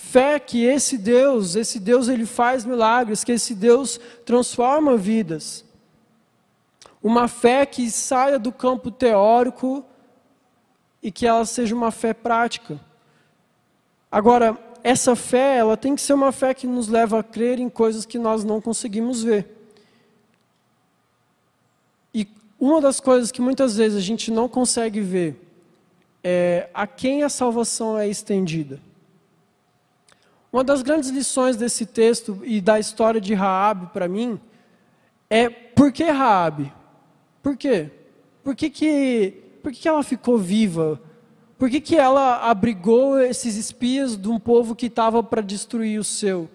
Fé 0.03 0.41
que 0.41 0.65
esse 0.65 0.97
Deus, 0.97 1.55
esse 1.55 1.79
Deus 1.79 2.09
ele 2.09 2.25
faz 2.25 2.65
milagres, 2.65 3.23
que 3.23 3.33
esse 3.33 3.55
Deus 3.55 4.01
transforma 4.25 4.97
vidas. 4.97 5.63
Uma 7.03 7.29
fé 7.29 7.67
que 7.67 7.89
saia 7.91 8.39
do 8.39 8.51
campo 8.51 8.91
teórico 8.91 9.85
e 11.03 11.11
que 11.11 11.27
ela 11.27 11.45
seja 11.45 11.75
uma 11.75 11.91
fé 11.91 12.13
prática. 12.13 12.79
Agora, 14.11 14.59
essa 14.83 15.15
fé, 15.15 15.59
ela 15.59 15.77
tem 15.77 15.95
que 15.95 16.01
ser 16.01 16.15
uma 16.15 16.33
fé 16.33 16.55
que 16.55 16.67
nos 16.67 16.89
leva 16.89 17.21
a 17.21 17.23
crer 17.23 17.59
em 17.59 17.69
coisas 17.69 18.05
que 18.05 18.19
nós 18.19 18.45
não 18.45 18.61
conseguimos 18.61 19.23
ver. 19.23 19.47
E 22.15 22.27
uma 22.59 22.81
das 22.81 23.01
coisas 23.01 23.31
que 23.31 23.41
muitas 23.41 23.77
vezes 23.77 23.99
a 23.99 24.01
gente 24.01 24.31
não 24.31 24.49
consegue 24.49 25.01
ver 25.01 25.47
é 26.23 26.69
a 26.75 26.87
quem 26.87 27.23
a 27.23 27.29
salvação 27.29 27.99
é 27.99 28.09
estendida. 28.09 28.81
Uma 30.53 30.65
das 30.65 30.83
grandes 30.83 31.11
lições 31.11 31.57
desse 31.57 31.87
texto 31.87 32.41
e 32.43 32.61
da 32.61 32.79
história 32.79 33.21
de 33.21 33.35
Raabe 33.35 33.87
para 33.93 34.09
mim 34.09 34.41
é 35.29 35.49
por 35.49 35.93
que 35.93 36.05
Raabe? 36.05 36.73
Por 37.43 37.57
quê? 37.57 37.91
Por 38.43 38.57
que, 38.57 38.69
que, 38.69 39.35
por 39.63 39.73
que, 39.73 39.89
ela 39.89 40.03
ficou 40.03 40.39
viva? 40.39 41.01
Por 41.59 41.69
que, 41.69 41.81
que 41.81 41.97
ela 41.97 42.49
abrigou 42.49 43.21
esses 43.21 43.57
espias 43.57 44.17
de 44.17 44.29
um 44.29 44.39
povo 44.39 44.75
que 44.75 44.87
estava 44.87 45.23
para 45.23 45.41
destruir 45.41 46.01
o 46.01 46.05
seu? 46.05 46.49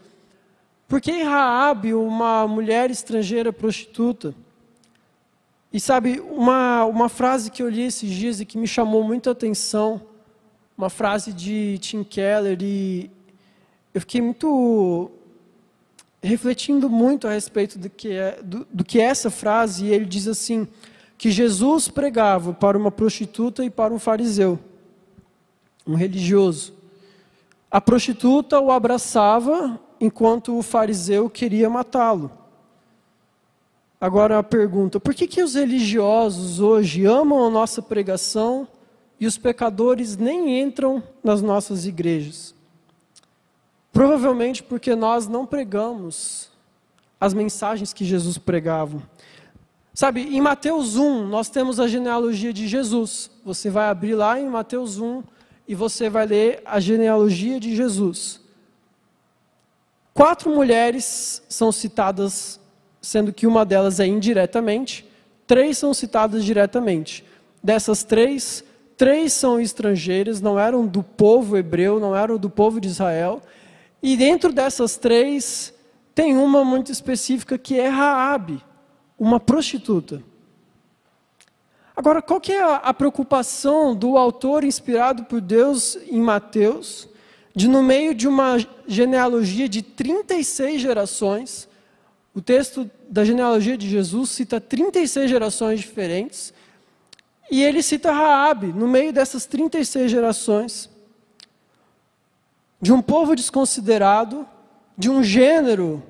Por 0.87 0.99
que 0.99 1.23
Raabe, 1.23 1.93
uma 1.93 2.47
mulher 2.47 2.91
estrangeira 2.91 3.51
prostituta? 3.53 4.33
E 5.71 5.79
sabe, 5.79 6.19
uma, 6.19 6.85
uma 6.85 7.09
frase 7.09 7.51
que 7.51 7.61
eu 7.61 7.69
li 7.69 7.81
esses 7.81 8.09
dias 8.09 8.39
e 8.39 8.45
que 8.45 8.57
me 8.57 8.67
chamou 8.67 9.03
muita 9.03 9.31
atenção, 9.31 10.01
uma 10.77 10.89
frase 10.89 11.33
de 11.33 11.77
Tim 11.79 12.03
Keller, 12.03 12.57
e 12.61 13.11
eu 13.93 14.01
fiquei 14.01 14.21
muito 14.21 15.11
refletindo 16.21 16.89
muito 16.89 17.27
a 17.27 17.31
respeito 17.31 17.77
do 17.77 17.89
que 17.89 18.11
é, 18.11 18.39
do, 18.41 18.65
do 18.71 18.83
que 18.83 18.99
é 18.99 19.03
essa 19.03 19.29
frase, 19.29 19.85
e 19.85 19.93
ele 19.93 20.05
diz 20.05 20.27
assim: 20.27 20.67
que 21.25 21.31
Jesus 21.31 21.87
pregava 21.87 22.53
para 22.53 22.77
uma 22.77 22.91
prostituta 22.91 23.65
e 23.65 23.69
para 23.71 23.91
um 23.91 23.97
fariseu, 23.97 24.59
um 25.87 25.95
religioso. 25.95 26.71
A 27.71 27.81
prostituta 27.81 28.59
o 28.59 28.71
abraçava, 28.71 29.79
enquanto 29.99 30.55
o 30.55 30.61
fariseu 30.61 31.27
queria 31.27 31.67
matá-lo. 31.67 32.29
Agora 33.99 34.37
a 34.37 34.43
pergunta: 34.43 34.99
por 34.99 35.15
que, 35.15 35.25
que 35.25 35.41
os 35.41 35.55
religiosos 35.55 36.59
hoje 36.59 37.07
amam 37.07 37.43
a 37.43 37.49
nossa 37.49 37.81
pregação 37.81 38.67
e 39.19 39.25
os 39.25 39.35
pecadores 39.35 40.15
nem 40.17 40.61
entram 40.61 41.01
nas 41.23 41.41
nossas 41.41 41.87
igrejas? 41.87 42.53
Provavelmente 43.91 44.61
porque 44.61 44.93
nós 44.93 45.27
não 45.27 45.43
pregamos 45.43 46.51
as 47.19 47.33
mensagens 47.33 47.93
que 47.93 48.05
Jesus 48.05 48.37
pregava. 48.37 49.01
Sabe, 49.95 50.23
em 50.23 50.41
Mateus 50.41 50.97
1, 50.97 51.25
nós 51.25 51.47
temos 51.47 51.79
a 51.79 51.87
genealogia 51.87 52.51
de 52.51 52.67
Jesus. 52.67 53.31
Você 53.45 53.69
vai 53.69 53.87
abrir 53.87 54.13
lá 54.13 54.37
em 54.37 54.49
Mateus 54.49 54.99
1 54.99 55.23
e 55.65 55.73
você 55.73 56.09
vai 56.09 56.25
ler 56.25 56.61
a 56.65 56.81
genealogia 56.81 57.61
de 57.61 57.73
Jesus. 57.73 58.41
Quatro 60.13 60.53
mulheres 60.53 61.41
são 61.47 61.71
citadas, 61.71 62.59
sendo 63.01 63.31
que 63.31 63.47
uma 63.47 63.65
delas 63.65 64.01
é 64.01 64.05
indiretamente, 64.05 65.09
três 65.47 65.77
são 65.77 65.93
citadas 65.93 66.43
diretamente. 66.43 67.23
Dessas 67.63 68.03
três, 68.03 68.65
três 68.97 69.31
são 69.31 69.61
estrangeiras, 69.61 70.41
não 70.41 70.59
eram 70.59 70.85
do 70.85 71.03
povo 71.03 71.55
hebreu, 71.55 72.01
não 72.01 72.13
eram 72.13 72.37
do 72.37 72.49
povo 72.49 72.81
de 72.81 72.89
Israel. 72.89 73.41
E 74.03 74.17
dentro 74.17 74.51
dessas 74.51 74.97
três, 74.97 75.73
tem 76.13 76.35
uma 76.35 76.65
muito 76.65 76.91
específica 76.91 77.57
que 77.57 77.79
é 77.79 77.87
Raabe, 77.87 78.61
uma 79.17 79.39
prostituta. 79.39 80.21
Agora, 81.95 82.21
qual 82.21 82.41
que 82.41 82.51
é 82.51 82.61
a 82.61 82.93
preocupação 82.93 83.95
do 83.95 84.17
autor 84.17 84.65
inspirado 84.65 85.23
por 85.23 85.39
Deus 85.39 85.97
em 86.09 86.19
Mateus, 86.19 87.07
de 87.55 87.69
no 87.69 87.81
meio 87.81 88.13
de 88.13 88.27
uma 88.27 88.57
genealogia 88.85 89.69
de 89.69 89.81
36 89.81 90.81
gerações, 90.81 91.69
o 92.33 92.41
texto 92.41 92.89
da 93.09 93.23
genealogia 93.23 93.77
de 93.77 93.89
Jesus 93.89 94.31
cita 94.31 94.59
36 94.59 95.29
gerações 95.29 95.79
diferentes, 95.79 96.53
e 97.49 97.63
ele 97.63 97.81
cita 97.81 98.11
Raabe 98.11 98.73
no 98.73 98.87
meio 98.89 99.13
dessas 99.13 99.45
36 99.45 100.11
gerações, 100.11 100.89
de 102.81 102.91
um 102.91 103.01
povo 103.01 103.35
desconsiderado, 103.35 104.45
de 104.97 105.09
um 105.09 105.23
gênero 105.23 106.03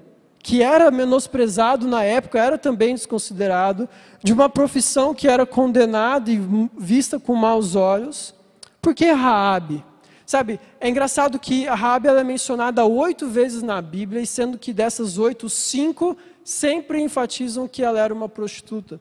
que 0.46 0.62
era 0.62 0.92
menosprezado 0.92 1.88
na 1.88 2.04
época, 2.04 2.40
era 2.40 2.56
também 2.56 2.94
desconsiderado, 2.94 3.90
de 4.24 4.32
uma 4.32 4.48
profissão 4.48 5.12
que 5.12 5.28
era 5.28 5.44
condenada 5.44 6.30
e 6.30 6.40
vista 6.78 7.20
com 7.20 7.34
maus 7.34 7.76
olhos. 7.76 8.32
Por 8.80 8.94
que 8.94 9.12
Raabe? 9.12 9.84
Sabe, 10.24 10.60
é 10.80 10.88
engraçado 10.88 11.40
que 11.40 11.66
Raabe 11.66 12.10
é 12.10 12.24
mencionada 12.24 12.86
oito 12.86 13.28
vezes 13.28 13.64
na 13.64 13.82
Bíblia, 13.82 14.22
e 14.22 14.28
sendo 14.28 14.60
que 14.60 14.72
dessas 14.72 15.18
oito, 15.18 15.50
cinco 15.50 16.16
sempre 16.44 17.02
enfatizam 17.02 17.68
que 17.68 17.82
ela 17.82 18.00
era 18.00 18.14
uma 18.14 18.30
prostituta. 18.30 19.00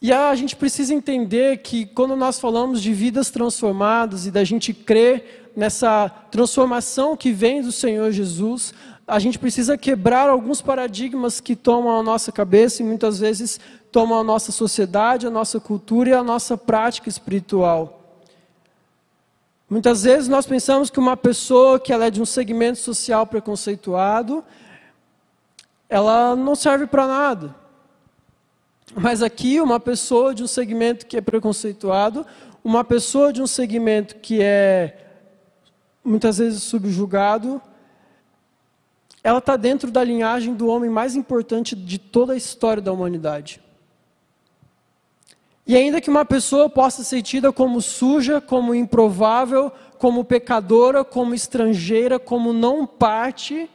E 0.00 0.12
a 0.12 0.32
gente 0.36 0.54
precisa 0.54 0.94
entender 0.94 1.58
que 1.58 1.84
quando 1.84 2.14
nós 2.14 2.38
falamos 2.38 2.80
de 2.80 2.94
vidas 2.94 3.28
transformadas 3.28 4.24
e 4.24 4.30
da 4.30 4.44
gente 4.44 4.72
crer 4.72 5.50
nessa 5.56 6.08
transformação 6.30 7.16
que 7.16 7.32
vem 7.32 7.60
do 7.60 7.72
Senhor 7.72 8.10
Jesus, 8.12 8.72
a 9.10 9.18
gente 9.18 9.40
precisa 9.40 9.76
quebrar 9.76 10.28
alguns 10.28 10.62
paradigmas 10.62 11.40
que 11.40 11.56
tomam 11.56 11.98
a 11.98 12.02
nossa 12.02 12.30
cabeça 12.30 12.80
e 12.80 12.86
muitas 12.86 13.18
vezes 13.18 13.58
tomam 13.90 14.20
a 14.20 14.22
nossa 14.22 14.52
sociedade, 14.52 15.26
a 15.26 15.30
nossa 15.30 15.58
cultura 15.58 16.10
e 16.10 16.12
a 16.12 16.22
nossa 16.22 16.56
prática 16.56 17.08
espiritual. 17.08 18.00
Muitas 19.68 20.04
vezes 20.04 20.28
nós 20.28 20.46
pensamos 20.46 20.90
que 20.90 21.00
uma 21.00 21.16
pessoa 21.16 21.80
que 21.80 21.92
ela 21.92 22.06
é 22.06 22.10
de 22.10 22.22
um 22.22 22.24
segmento 22.24 22.78
social 22.78 23.26
preconceituado, 23.26 24.44
ela 25.88 26.36
não 26.36 26.54
serve 26.54 26.86
para 26.86 27.06
nada. 27.06 27.54
Mas 28.94 29.22
aqui, 29.24 29.60
uma 29.60 29.80
pessoa 29.80 30.32
de 30.32 30.44
um 30.44 30.48
segmento 30.48 31.06
que 31.06 31.16
é 31.16 31.20
preconceituado, 31.20 32.24
uma 32.62 32.84
pessoa 32.84 33.32
de 33.32 33.42
um 33.42 33.46
segmento 33.46 34.16
que 34.16 34.40
é 34.40 35.06
muitas 36.04 36.38
vezes 36.38 36.62
subjugado, 36.62 37.60
ela 39.22 39.38
está 39.38 39.56
dentro 39.56 39.90
da 39.90 40.02
linhagem 40.02 40.54
do 40.54 40.68
homem 40.68 40.88
mais 40.88 41.14
importante 41.14 41.76
de 41.76 41.98
toda 41.98 42.32
a 42.32 42.36
história 42.36 42.82
da 42.82 42.92
humanidade. 42.92 43.60
E 45.66 45.76
ainda 45.76 46.00
que 46.00 46.10
uma 46.10 46.24
pessoa 46.24 46.68
possa 46.68 47.04
ser 47.04 47.22
tida 47.22 47.52
como 47.52 47.80
suja, 47.80 48.40
como 48.40 48.74
improvável, 48.74 49.70
como 49.98 50.24
pecadora, 50.24 51.04
como 51.04 51.34
estrangeira, 51.34 52.18
como 52.18 52.52
não 52.52 52.86
parte, 52.86 53.70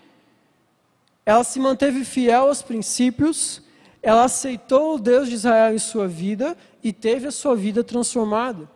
ela 1.25 1.43
se 1.43 1.59
manteve 1.59 2.03
fiel 2.03 2.47
aos 2.47 2.61
princípios, 2.61 3.61
ela 4.01 4.25
aceitou 4.25 4.95
o 4.95 4.99
Deus 4.99 5.29
de 5.29 5.35
Israel 5.35 5.73
em 5.73 5.79
sua 5.79 6.07
vida 6.07 6.57
e 6.83 6.91
teve 6.91 7.27
a 7.27 7.31
sua 7.31 7.55
vida 7.55 7.83
transformada. 7.83 8.69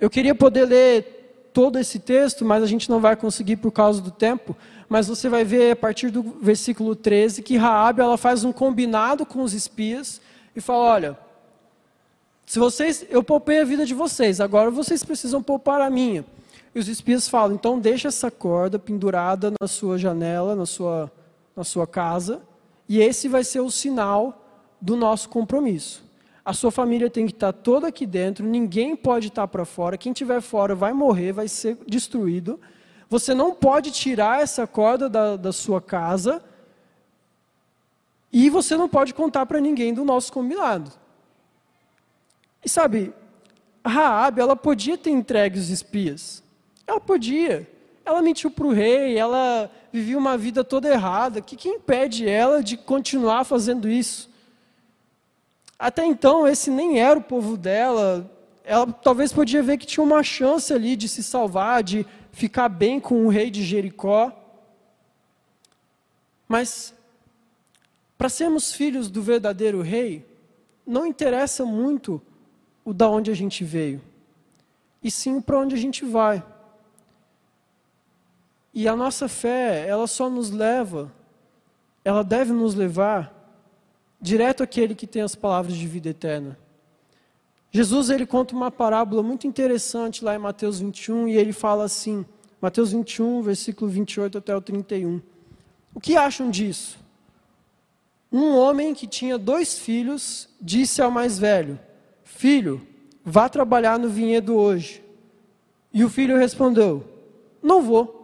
Eu 0.00 0.08
queria 0.08 0.34
poder 0.34 0.64
ler 0.64 1.50
todo 1.52 1.78
esse 1.78 1.98
texto, 1.98 2.44
mas 2.44 2.62
a 2.62 2.66
gente 2.66 2.88
não 2.88 3.00
vai 3.00 3.14
conseguir 3.14 3.56
por 3.56 3.70
causa 3.70 4.00
do 4.00 4.10
tempo 4.10 4.56
mas 4.92 5.08
você 5.08 5.26
vai 5.26 5.42
ver 5.42 5.70
a 5.70 5.76
partir 5.76 6.10
do 6.10 6.22
versículo 6.22 6.94
13 6.94 7.40
que 7.40 7.56
Raabe 7.56 8.02
ela 8.02 8.18
faz 8.18 8.44
um 8.44 8.52
combinado 8.52 9.24
com 9.24 9.42
os 9.42 9.54
espias 9.54 10.20
e 10.54 10.60
fala: 10.60 10.84
"Olha, 10.84 11.18
se 12.44 12.58
vocês, 12.58 13.06
eu 13.08 13.22
poupei 13.22 13.60
a 13.62 13.64
vida 13.64 13.86
de 13.86 13.94
vocês, 13.94 14.38
agora 14.38 14.70
vocês 14.70 15.02
precisam 15.02 15.42
poupar 15.42 15.80
a 15.80 15.88
minha". 15.88 16.26
E 16.74 16.78
os 16.78 16.88
espias 16.88 17.26
falam: 17.26 17.54
"Então 17.54 17.78
deixa 17.78 18.08
essa 18.08 18.30
corda 18.30 18.78
pendurada 18.78 19.50
na 19.58 19.66
sua 19.66 19.96
janela, 19.96 20.54
na 20.54 20.66
sua 20.66 21.10
na 21.56 21.64
sua 21.64 21.86
casa, 21.86 22.42
e 22.86 23.00
esse 23.00 23.28
vai 23.28 23.44
ser 23.44 23.60
o 23.60 23.70
sinal 23.70 24.44
do 24.78 24.94
nosso 24.94 25.30
compromisso. 25.30 26.04
A 26.44 26.52
sua 26.52 26.70
família 26.70 27.08
tem 27.08 27.24
que 27.24 27.32
estar 27.32 27.52
toda 27.52 27.88
aqui 27.88 28.04
dentro, 28.04 28.44
ninguém 28.44 28.94
pode 28.94 29.28
estar 29.28 29.48
para 29.48 29.64
fora. 29.64 29.96
Quem 29.96 30.12
estiver 30.12 30.42
fora 30.42 30.74
vai 30.74 30.92
morrer, 30.92 31.32
vai 31.32 31.48
ser 31.48 31.78
destruído. 31.86 32.60
Você 33.12 33.34
não 33.34 33.52
pode 33.52 33.90
tirar 33.90 34.40
essa 34.40 34.66
corda 34.66 35.06
da, 35.06 35.36
da 35.36 35.52
sua 35.52 35.82
casa 35.82 36.42
e 38.32 38.48
você 38.48 38.74
não 38.74 38.88
pode 38.88 39.12
contar 39.12 39.44
para 39.44 39.60
ninguém 39.60 39.92
do 39.92 40.02
nosso 40.02 40.32
combinado. 40.32 40.90
E 42.64 42.70
sabe, 42.70 43.12
Raab, 43.86 44.40
ela 44.40 44.56
podia 44.56 44.96
ter 44.96 45.10
entregue 45.10 45.58
os 45.58 45.68
espias. 45.68 46.42
Ela 46.86 46.98
podia. 46.98 47.68
Ela 48.02 48.22
mentiu 48.22 48.50
para 48.50 48.66
o 48.66 48.72
rei, 48.72 49.18
ela 49.18 49.70
vivia 49.92 50.16
uma 50.16 50.38
vida 50.38 50.64
toda 50.64 50.88
errada. 50.88 51.40
O 51.40 51.42
que, 51.42 51.54
que 51.54 51.68
impede 51.68 52.26
ela 52.26 52.62
de 52.62 52.78
continuar 52.78 53.44
fazendo 53.44 53.90
isso? 53.90 54.30
Até 55.78 56.06
então, 56.06 56.48
esse 56.48 56.70
nem 56.70 56.98
era 56.98 57.18
o 57.18 57.22
povo 57.22 57.58
dela. 57.58 58.26
Ela 58.64 58.86
talvez 58.86 59.34
podia 59.34 59.62
ver 59.62 59.76
que 59.76 59.84
tinha 59.84 60.02
uma 60.02 60.22
chance 60.22 60.72
ali 60.72 60.96
de 60.96 61.10
se 61.10 61.22
salvar, 61.22 61.82
de 61.82 62.06
ficar 62.32 62.68
bem 62.68 62.98
com 62.98 63.26
o 63.26 63.28
rei 63.28 63.50
de 63.50 63.62
Jericó. 63.62 64.32
Mas, 66.48 66.94
para 68.18 68.28
sermos 68.28 68.72
filhos 68.72 69.10
do 69.10 69.22
verdadeiro 69.22 69.80
rei, 69.82 70.26
não 70.86 71.06
interessa 71.06 71.64
muito 71.64 72.20
o 72.84 72.92
da 72.92 73.08
onde 73.08 73.30
a 73.30 73.34
gente 73.34 73.62
veio, 73.62 74.02
e 75.02 75.10
sim 75.10 75.40
para 75.40 75.58
onde 75.58 75.74
a 75.74 75.78
gente 75.78 76.04
vai. 76.04 76.44
E 78.74 78.88
a 78.88 78.96
nossa 78.96 79.28
fé, 79.28 79.86
ela 79.86 80.06
só 80.06 80.28
nos 80.28 80.50
leva, 80.50 81.12
ela 82.04 82.24
deve 82.24 82.52
nos 82.52 82.74
levar 82.74 83.32
direto 84.20 84.62
àquele 84.62 84.94
que 84.94 85.06
tem 85.06 85.22
as 85.22 85.34
palavras 85.34 85.76
de 85.76 85.86
vida 85.86 86.08
eterna. 86.08 86.58
Jesus 87.74 88.10
ele 88.10 88.26
conta 88.26 88.54
uma 88.54 88.70
parábola 88.70 89.22
muito 89.22 89.46
interessante 89.46 90.22
lá 90.22 90.34
em 90.34 90.38
Mateus 90.38 90.78
21 90.78 91.26
e 91.26 91.38
ele 91.38 91.54
fala 91.54 91.84
assim, 91.84 92.22
Mateus 92.60 92.92
21, 92.92 93.40
versículo 93.40 93.90
28 93.90 94.36
até 94.36 94.54
o 94.54 94.60
31. 94.60 95.22
O 95.94 95.98
que 95.98 96.14
acham 96.14 96.50
disso? 96.50 96.98
Um 98.30 98.54
homem 98.56 98.94
que 98.94 99.06
tinha 99.06 99.38
dois 99.38 99.78
filhos 99.78 100.50
disse 100.60 101.00
ao 101.00 101.10
mais 101.10 101.38
velho: 101.38 101.80
Filho, 102.24 102.86
vá 103.24 103.48
trabalhar 103.48 103.98
no 103.98 104.08
vinhedo 104.08 104.54
hoje. 104.54 105.02
E 105.92 106.04
o 106.04 106.10
filho 106.10 106.36
respondeu: 106.36 107.04
Não 107.62 107.82
vou. 107.82 108.20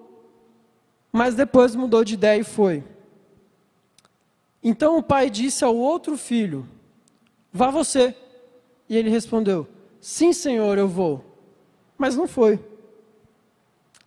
Mas 1.11 1.35
depois 1.35 1.75
mudou 1.75 2.05
de 2.05 2.15
ideia 2.15 2.41
e 2.41 2.45
foi. 2.45 2.85
Então 4.63 4.99
o 4.99 5.03
pai 5.03 5.31
disse 5.31 5.65
ao 5.65 5.75
outro 5.75 6.17
filho: 6.19 6.67
Vá 7.53 7.71
você. 7.71 8.15
E 8.89 8.97
ele 8.97 9.11
respondeu: 9.11 9.67
Sim, 10.01 10.33
Senhor, 10.33 10.79
eu 10.79 10.89
vou. 10.89 11.25
Mas 11.97 12.17
não 12.17 12.27
foi. 12.27 12.59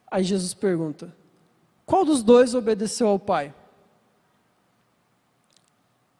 Aí 0.09 0.23
Jesus 0.23 0.53
pergunta: 0.53 1.15
Qual 1.85 2.03
dos 2.03 2.23
dois 2.23 2.55
obedeceu 2.55 3.07
ao 3.07 3.19
Pai? 3.19 3.53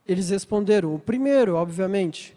Eles 0.08 0.30
responderam: 0.30 0.93
O 0.93 1.00
primeiro, 1.00 1.56
obviamente. 1.56 2.36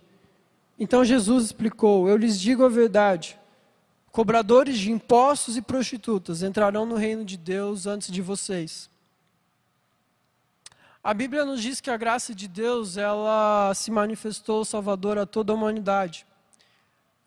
Então 0.79 1.05
Jesus 1.05 1.47
explicou: 1.47 2.09
Eu 2.09 2.17
lhes 2.17 2.41
digo 2.41 2.65
a 2.65 2.69
verdade. 2.69 3.39
Cobradores 4.11 4.79
de 4.79 4.93
impostos 4.93 5.57
e 5.57 5.63
prostitutas 5.63 6.43
entrarão 6.43 6.87
no 6.87 6.95
reino 6.95 7.25
de 7.25 7.37
Deus 7.37 7.85
antes 7.85 8.13
de 8.13 8.23
vocês. 8.23 8.89
A 11.05 11.13
Bíblia 11.13 11.45
nos 11.45 11.61
diz 11.61 11.83
que 11.83 11.91
a 11.91 11.99
graça 11.99 12.35
de 12.35 12.49
Deus, 12.49 12.97
ela 12.97 13.75
se 13.75 13.91
manifestou 13.91 14.65
salvadora 14.65 15.25
a 15.25 15.27
toda 15.27 15.53
a 15.53 15.55
humanidade. 15.55 16.27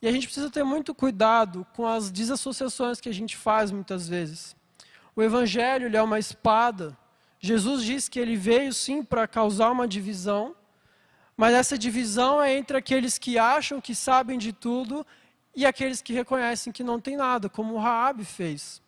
E 0.02 0.08
a 0.08 0.12
gente 0.12 0.26
precisa 0.26 0.50
ter 0.50 0.64
muito 0.64 0.96
cuidado 0.96 1.64
com 1.76 1.86
as 1.86 2.10
desassociações 2.10 3.00
que 3.00 3.08
a 3.08 3.14
gente 3.14 3.38
faz 3.38 3.70
muitas 3.70 4.10
vezes. 4.10 4.56
O 5.16 5.22
evangelho 5.22 5.96
é 5.96 6.02
uma 6.02 6.18
espada. 6.18 6.98
Jesus 7.40 7.84
diz 7.84 8.10
que 8.10 8.20
ele 8.20 8.36
veio 8.36 8.74
sim 8.74 9.04
para 9.04 9.28
causar 9.28 9.70
uma 9.70 9.88
divisão, 9.88 10.56
mas 11.38 11.54
essa 11.54 11.78
divisão 11.78 12.42
é 12.42 12.58
entre 12.58 12.78
aqueles 12.78 13.20
que 13.20 13.38
acham 13.38 13.80
que 13.80 13.94
sabem 13.94 14.40
de 14.40 14.52
tudo 14.52 15.06
e 15.56 15.68
aqueles 15.68 16.02
que 16.02 16.14
reconhecem 16.14 16.74
que 16.74 16.84
não 16.84 17.00
tem 17.00 17.16
nada, 17.16 17.48
como 17.48 17.76
o 17.76 17.80
Raabe 17.80 18.26
fez. 18.26 18.82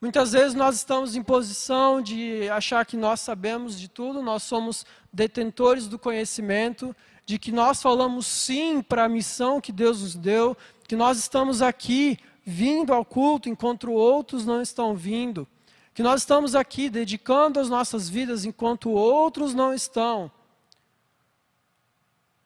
Muitas 0.00 0.32
vezes 0.32 0.54
nós 0.54 0.76
estamos 0.76 1.14
em 1.14 1.22
posição 1.22 2.00
de 2.00 2.48
achar 2.48 2.86
que 2.86 2.96
nós 2.96 3.20
sabemos 3.20 3.78
de 3.78 3.86
tudo, 3.86 4.22
nós 4.22 4.42
somos 4.42 4.86
detentores 5.12 5.86
do 5.86 5.98
conhecimento, 5.98 6.96
de 7.26 7.38
que 7.38 7.52
nós 7.52 7.82
falamos 7.82 8.26
sim 8.26 8.80
para 8.80 9.04
a 9.04 9.08
missão 9.08 9.60
que 9.60 9.70
Deus 9.70 10.00
nos 10.00 10.14
deu, 10.14 10.56
que 10.88 10.96
nós 10.96 11.18
estamos 11.18 11.60
aqui 11.60 12.18
vindo 12.46 12.94
ao 12.94 13.04
culto 13.04 13.50
enquanto 13.50 13.92
outros 13.92 14.46
não 14.46 14.62
estão 14.62 14.94
vindo, 14.96 15.46
que 15.92 16.02
nós 16.02 16.22
estamos 16.22 16.54
aqui 16.54 16.88
dedicando 16.88 17.60
as 17.60 17.68
nossas 17.68 18.08
vidas 18.08 18.46
enquanto 18.46 18.88
outros 18.90 19.52
não 19.52 19.74
estão. 19.74 20.32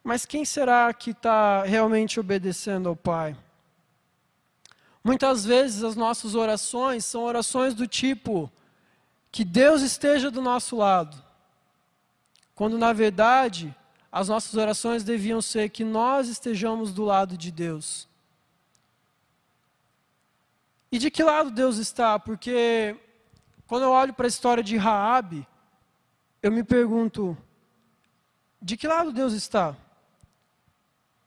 Mas 0.03 0.25
quem 0.25 0.43
será 0.43 0.93
que 0.93 1.11
está 1.11 1.63
realmente 1.63 2.19
obedecendo 2.19 2.89
ao 2.89 2.97
Pai? 2.97 3.35
Muitas 5.05 5.45
vezes 5.45 5.83
as 5.83 5.95
nossas 5.95 6.33
orações 6.33 7.05
são 7.05 7.25
orações 7.25 7.75
do 7.75 7.85
tipo: 7.85 8.51
que 9.31 9.45
Deus 9.45 9.83
esteja 9.83 10.31
do 10.31 10.41
nosso 10.41 10.75
lado. 10.75 11.23
Quando 12.55 12.75
na 12.75 12.91
verdade 12.91 13.75
as 14.11 14.29
nossas 14.29 14.55
orações 14.55 15.03
deviam 15.03 15.43
ser 15.43 15.69
que 15.69 15.83
nós 15.83 16.27
estejamos 16.27 16.91
do 16.91 17.05
lado 17.05 17.37
de 17.37 17.51
Deus. 17.51 18.07
E 20.91 20.97
de 20.97 21.11
que 21.11 21.21
lado 21.21 21.51
Deus 21.51 21.77
está? 21.77 22.17
Porque 22.17 22.95
quando 23.67 23.83
eu 23.83 23.91
olho 23.91 24.11
para 24.11 24.25
a 24.25 24.27
história 24.27 24.63
de 24.63 24.75
Raabe, 24.75 25.47
eu 26.41 26.51
me 26.51 26.63
pergunto: 26.63 27.37
de 28.59 28.75
que 28.75 28.87
lado 28.87 29.13
Deus 29.13 29.33
está? 29.33 29.77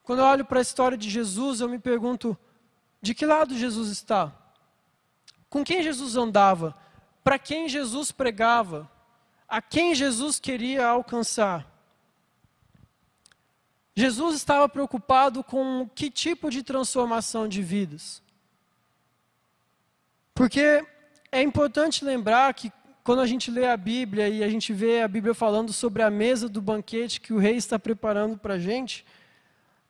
Quando 0.03 0.19
eu 0.19 0.25
olho 0.25 0.45
para 0.45 0.59
a 0.59 0.63
história 0.63 0.99
de 0.99 1.09
Jesus, 1.09 1.61
eu 1.61 1.69
me 1.69 1.79
pergunto: 1.79 2.37
de 3.01 3.15
que 3.15 3.25
lado 3.25 3.57
Jesus 3.57 3.91
está? 3.91 4.33
Com 5.49 5.65
quem 5.65 5.83
Jesus 5.83 6.17
andava? 6.17 6.77
Para 7.23 7.39
quem 7.39 7.69
Jesus 7.69 8.11
pregava? 8.11 8.91
A 9.49 9.63
quem 9.63 9.95
Jesus 9.95 10.39
queria 10.39 10.87
alcançar? 10.87 11.67
Jesus 13.95 14.37
estava 14.37 14.69
preocupado 14.69 15.43
com 15.43 15.89
que 15.95 16.11
tipo 16.11 16.51
de 16.51 16.63
transformação 16.63 17.49
de 17.49 17.63
vidas? 17.63 18.23
Porque 20.35 20.85
é 21.33 21.43
importante 21.43 22.05
lembrar 22.05 22.55
que 22.55 22.73
quando 23.03 23.21
a 23.21 23.27
gente 23.27 23.51
lê 23.51 23.67
a 23.67 23.77
Bíblia 23.77 24.29
e 24.29 24.45
a 24.45 24.49
gente 24.49 24.73
vê 24.73 25.03
a 25.03 25.09
Bíblia 25.09 25.35
falando 25.35 25.73
sobre 25.73 26.03
a 26.03 26.11
mesa 26.11 26.49
do 26.49 26.61
banquete 26.61 27.21
que 27.21 27.33
o 27.33 27.39
rei 27.39 27.57
está 27.57 27.79
preparando 27.79 28.37
para 28.37 28.55
a 28.55 28.59
gente, 28.59 29.05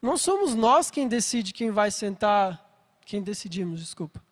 não 0.01 0.17
somos 0.17 0.55
nós 0.55 0.91
quem 0.91 1.09
decide 1.09 1.53
quem 1.53 1.71
vai 1.71 1.91
sentar 1.91 2.68
quem 3.09 3.23
decidimos, 3.23 3.81
desculpa. 3.81 4.23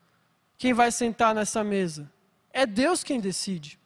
Quem 0.58 0.74
vai 0.74 0.92
sentar 0.92 1.34
nessa 1.34 1.64
mesa? 1.64 2.12
É 2.52 2.66
Deus 2.66 3.02
quem 3.02 3.18
decide. 3.18 3.80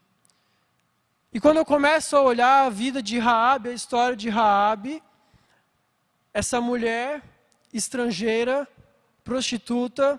E 1.32 1.38
quando 1.38 1.58
eu 1.58 1.64
começo 1.64 2.16
a 2.16 2.20
olhar 2.20 2.66
a 2.66 2.70
vida 2.70 3.00
de 3.00 3.16
Raabe, 3.16 3.68
a 3.68 3.72
história 3.72 4.16
de 4.16 4.28
Raabe, 4.28 5.00
essa 6.34 6.60
mulher 6.60 7.22
estrangeira, 7.72 8.66
prostituta, 9.22 10.18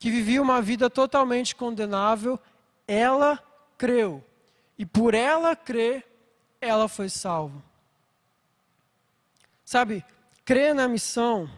que 0.00 0.10
vivia 0.10 0.42
uma 0.42 0.60
vida 0.60 0.90
totalmente 0.90 1.54
condenável, 1.54 2.36
ela 2.84 3.40
creu. 3.78 4.24
E 4.76 4.84
por 4.84 5.14
ela 5.14 5.54
crer, 5.54 6.04
ela 6.60 6.88
foi 6.88 7.08
salva. 7.08 7.62
Sabe, 9.64 10.04
crer 10.44 10.74
na 10.74 10.88
missão 10.88 11.48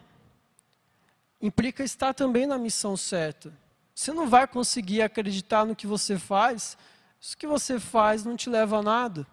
implica 1.41 1.83
estar 1.83 2.13
também 2.13 2.45
na 2.45 2.57
missão 2.57 2.95
certa. 2.95 3.51
Você 3.93 4.13
não 4.13 4.27
vai 4.27 4.47
conseguir 4.47 5.01
acreditar 5.01 5.65
no 5.65 5.75
que 5.75 5.87
você 5.87 6.17
faz, 6.17 6.77
isso 7.19 7.37
que 7.37 7.47
você 7.47 7.79
faz 7.79 8.23
não 8.23 8.35
te 8.35 8.49
leva 8.49 8.77
a 8.77 8.83
nada. 8.83 9.27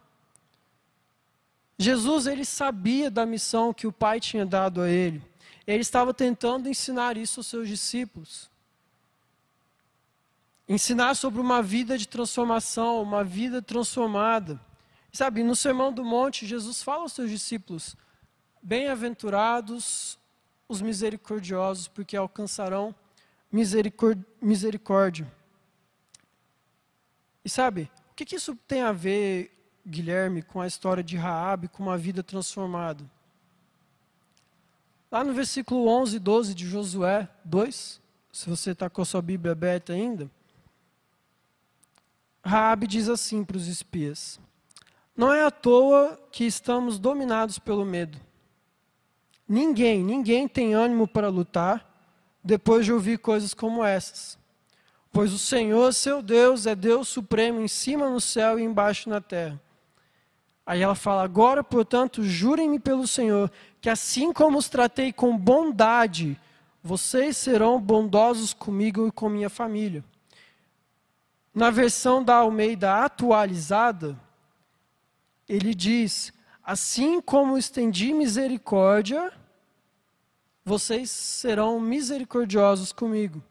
Jesus, 1.79 2.27
ele 2.27 2.44
sabia 2.44 3.11
da 3.11 3.25
missão 3.25 3.73
que 3.73 3.87
o 3.87 3.92
Pai 3.92 4.18
tinha 4.18 4.44
dado 4.44 4.81
a 4.81 4.90
ele. 4.90 5.23
Ele 5.66 5.81
estava 5.81 6.12
tentando 6.12 6.68
ensinar 6.68 7.16
isso 7.16 7.40
aos 7.40 7.47
seus 7.47 7.68
discípulos. 7.68 8.51
Ensinar 10.68 11.14
sobre 11.14 11.40
uma 11.40 11.62
vida 11.62 11.97
de 11.97 12.09
transformação, 12.09 13.01
uma 13.01 13.23
vida 13.23 13.62
transformada. 13.62 14.61
Sabe, 15.12 15.42
no 15.42 15.57
Sermão 15.57 15.92
do 15.92 16.05
Monte, 16.05 16.47
Jesus 16.47 16.83
fala 16.83 17.03
aos 17.03 17.12
seus 17.12 17.31
discípulos: 17.31 17.97
Bem-aventurados 18.62 20.18
os 20.69 20.83
misericordiosos, 20.83 21.89
porque 21.89 22.17
alcançarão 22.17 22.95
misericórdia. 23.51 25.27
E 27.45 27.49
sabe, 27.49 27.91
o 28.13 28.15
que, 28.15 28.27
que 28.27 28.37
isso 28.37 28.55
tem 28.69 28.83
a 28.83 28.93
ver, 28.93 29.51
Guilherme, 29.87 30.43
com 30.43 30.61
a 30.61 30.67
história 30.67 31.03
de 31.03 31.17
Raabe, 31.17 31.69
com 31.69 31.83
uma 31.83 31.97
vida 31.97 32.23
transformada? 32.23 33.03
Lá 35.11 35.25
no 35.25 35.33
versículo 35.33 35.89
11 35.89 36.17
e 36.17 36.19
12 36.19 36.55
de 36.55 36.69
Josué 36.69 37.27
2, 37.43 38.01
se 38.31 38.51
você 38.51 38.73
está 38.73 38.91
com 38.91 39.01
a 39.01 39.07
sua 39.07 39.23
Bíblia 39.23 39.53
aberta 39.53 39.95
ainda, 39.95 40.31
Raabe 42.45 42.87
diz 42.87 43.09
assim 43.09 43.43
para 43.43 43.57
os 43.57 43.67
espias: 43.67 44.39
Não 45.17 45.33
é 45.33 45.45
à 45.45 45.51
toa 45.51 46.21
que 46.31 46.45
estamos 46.45 46.99
dominados 46.99 47.59
pelo 47.59 47.87
medo. 47.87 48.21
Ninguém, 49.49 50.05
ninguém 50.05 50.47
tem 50.47 50.75
ânimo 50.75 51.09
para 51.09 51.29
lutar 51.29 51.89
depois 52.45 52.85
de 52.85 52.93
ouvir 52.93 53.19
coisas 53.19 53.55
como 53.55 53.83
essas. 53.83 54.39
Pois 55.11 55.33
o 55.33 55.39
Senhor, 55.39 55.93
seu 55.95 56.21
Deus, 56.21 56.67
é 56.67 56.75
Deus 56.75 57.09
supremo 57.09 57.61
em 57.61 57.69
cima 57.69 58.11
no 58.11 58.21
céu 58.21 58.59
e 58.59 58.63
embaixo 58.63 59.09
na 59.09 59.21
terra. 59.21 59.59
Aí 60.67 60.83
ela 60.83 60.95
fala: 60.95 61.23
Agora, 61.23 61.65
portanto, 61.65 62.23
jurem-me 62.23 62.79
pelo 62.79 63.07
Senhor, 63.07 63.51
que 63.81 63.89
assim 63.89 64.35
como 64.35 64.59
os 64.59 64.69
tratei 64.69 65.13
com 65.15 65.37
bondade, 65.37 66.39
vocês 66.83 67.39
serão 67.39 67.81
bondosos 67.81 68.53
comigo 68.53 69.07
e 69.07 69.13
com 69.13 69.31
minha 69.31 69.49
família. 69.49 70.05
Na 71.55 71.71
versão 71.71 72.23
da 72.23 72.37
Almeida 72.37 73.03
atualizada, 73.03 74.19
ele 75.49 75.75
diz: 75.75 76.35
Assim 76.69 77.19
como 77.19 77.57
estendi 77.57 78.13
misericórdia, 78.13 79.33
vocês 80.63 81.09
serão 81.11 81.81
misericordiosos 81.81 82.93
comigo. 82.93 83.43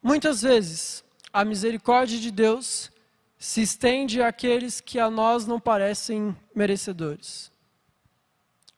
Muitas 0.00 0.42
vezes, 0.42 1.02
a 1.32 1.44
misericórdia 1.44 2.16
de 2.20 2.30
Deus 2.30 2.92
se 3.36 3.60
estende 3.60 4.22
àqueles 4.22 4.80
que 4.80 5.00
a 5.00 5.10
nós 5.10 5.48
não 5.48 5.58
parecem 5.58 6.36
merecedores. 6.54 7.50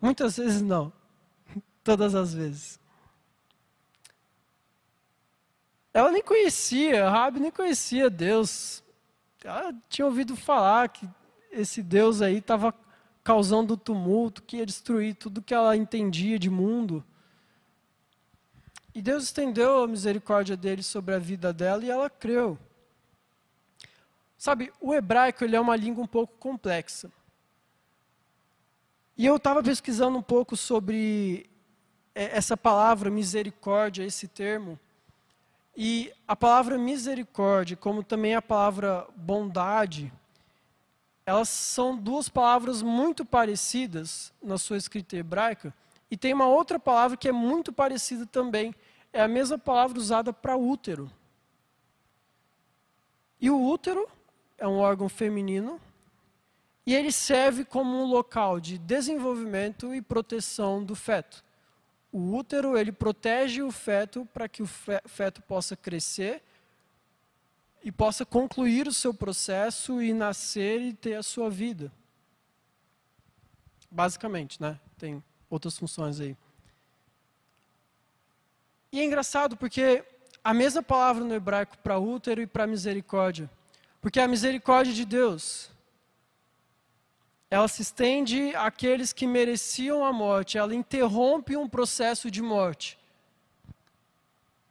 Muitas 0.00 0.38
vezes 0.38 0.62
não, 0.62 0.90
todas 1.84 2.14
as 2.14 2.32
vezes. 2.32 2.80
Ela 5.92 6.10
nem 6.10 6.22
conhecia, 6.22 7.10
Rabi 7.10 7.40
nem 7.40 7.50
conhecia 7.50 8.08
Deus. 8.08 8.82
Ela 9.44 9.74
tinha 9.90 10.06
ouvido 10.06 10.34
falar 10.34 10.88
que 10.88 11.06
esse 11.56 11.82
Deus 11.82 12.22
aí 12.22 12.38
estava 12.38 12.74
causando 13.24 13.76
tumulto, 13.76 14.42
que 14.42 14.58
ia 14.58 14.66
destruir 14.66 15.14
tudo 15.14 15.42
que 15.42 15.54
ela 15.54 15.76
entendia 15.76 16.38
de 16.38 16.48
mundo. 16.48 17.04
E 18.94 19.02
Deus 19.02 19.24
estendeu 19.24 19.82
a 19.82 19.88
misericórdia 19.88 20.56
dele 20.56 20.82
sobre 20.82 21.14
a 21.14 21.18
vida 21.18 21.52
dela 21.52 21.84
e 21.84 21.90
ela 21.90 22.08
creu. 22.08 22.58
Sabe, 24.38 24.72
o 24.80 24.94
hebraico 24.94 25.44
ele 25.44 25.56
é 25.56 25.60
uma 25.60 25.74
língua 25.74 26.04
um 26.04 26.06
pouco 26.06 26.34
complexa. 26.38 27.10
E 29.16 29.24
eu 29.24 29.36
estava 29.36 29.62
pesquisando 29.62 30.18
um 30.18 30.22
pouco 30.22 30.56
sobre 30.56 31.48
é, 32.14 32.36
essa 32.36 32.56
palavra 32.56 33.10
misericórdia, 33.10 34.04
esse 34.04 34.28
termo. 34.28 34.78
E 35.76 36.12
a 36.28 36.36
palavra 36.36 36.78
misericórdia, 36.78 37.76
como 37.76 38.02
também 38.02 38.34
a 38.34 38.42
palavra 38.42 39.06
bondade, 39.16 40.12
elas 41.26 41.48
são 41.48 41.96
duas 41.96 42.28
palavras 42.28 42.80
muito 42.80 43.24
parecidas 43.24 44.32
na 44.40 44.56
sua 44.56 44.76
escrita 44.76 45.16
hebraica, 45.16 45.74
e 46.08 46.16
tem 46.16 46.32
uma 46.32 46.46
outra 46.46 46.78
palavra 46.78 47.16
que 47.16 47.28
é 47.28 47.32
muito 47.32 47.72
parecida 47.72 48.24
também. 48.24 48.72
É 49.12 49.22
a 49.22 49.28
mesma 49.28 49.58
palavra 49.58 49.98
usada 49.98 50.32
para 50.32 50.56
útero. 50.56 51.10
E 53.40 53.50
o 53.50 53.60
útero 53.60 54.08
é 54.56 54.66
um 54.68 54.78
órgão 54.78 55.08
feminino 55.08 55.80
e 56.86 56.94
ele 56.94 57.10
serve 57.10 57.64
como 57.64 58.00
um 58.00 58.06
local 58.06 58.60
de 58.60 58.78
desenvolvimento 58.78 59.92
e 59.92 60.00
proteção 60.00 60.84
do 60.84 60.94
feto. 60.94 61.44
O 62.12 62.36
útero 62.36 62.78
ele 62.78 62.92
protege 62.92 63.62
o 63.62 63.72
feto 63.72 64.26
para 64.32 64.48
que 64.48 64.62
o 64.62 64.66
feto 64.66 65.42
possa 65.42 65.76
crescer 65.76 66.42
e 67.86 67.92
possa 67.92 68.26
concluir 68.26 68.88
o 68.88 68.92
seu 68.92 69.14
processo 69.14 70.02
e 70.02 70.12
nascer 70.12 70.80
e 70.80 70.92
ter 70.92 71.14
a 71.14 71.22
sua 71.22 71.48
vida. 71.48 71.92
Basicamente, 73.88 74.60
né? 74.60 74.80
Tem 74.98 75.22
outras 75.48 75.78
funções 75.78 76.18
aí. 76.18 76.36
E 78.90 78.98
é 78.98 79.04
engraçado 79.04 79.56
porque 79.56 80.04
a 80.42 80.52
mesma 80.52 80.82
palavra 80.82 81.22
no 81.22 81.32
hebraico 81.32 81.78
para 81.78 81.96
útero 81.96 82.42
e 82.42 82.46
para 82.48 82.66
misericórdia. 82.66 83.48
Porque 84.00 84.18
a 84.18 84.26
misericórdia 84.26 84.92
de 84.92 85.04
Deus, 85.04 85.70
ela 87.48 87.68
se 87.68 87.82
estende 87.82 88.52
àqueles 88.56 89.12
que 89.12 89.28
mereciam 89.28 90.04
a 90.04 90.12
morte, 90.12 90.58
ela 90.58 90.74
interrompe 90.74 91.56
um 91.56 91.68
processo 91.68 92.32
de 92.32 92.42
morte. 92.42 92.98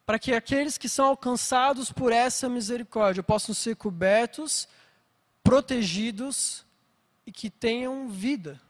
Para 0.06 0.20
que 0.20 0.34
aqueles 0.34 0.78
que 0.78 0.88
são 0.88 1.08
alcançados 1.08 1.91
por 1.91 2.12
essa 2.12 2.48
misericórdia 2.48 3.24
possam 3.24 3.56
ser 3.56 3.76
cobertos, 3.76 4.68
protegidos 5.44 6.65
e 7.26 7.32
que 7.32 7.50
tenham 7.50 8.10
vida. 8.10 8.62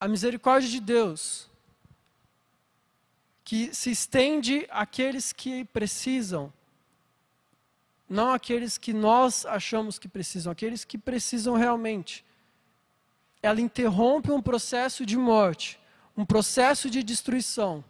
A 0.00 0.08
misericórdia 0.08 0.68
de 0.68 0.80
Deus 0.80 1.48
que 3.48 3.74
se 3.74 3.90
estende 3.90 4.66
àqueles 4.70 5.32
que 5.32 5.64
precisam, 5.64 6.52
não 8.06 8.30
àqueles 8.30 8.76
que 8.76 8.92
nós 8.92 9.46
achamos 9.46 9.98
que 9.98 10.06
precisam, 10.06 10.52
aqueles 10.52 10.84
que 10.84 10.98
precisam 10.98 11.56
realmente. 11.56 12.22
Ela 13.42 13.62
interrompe 13.62 14.30
um 14.30 14.42
processo 14.42 15.06
de 15.06 15.16
morte, 15.16 15.77
um 16.18 16.26
processo 16.26 16.90
de 16.90 17.00
destruição, 17.00 17.84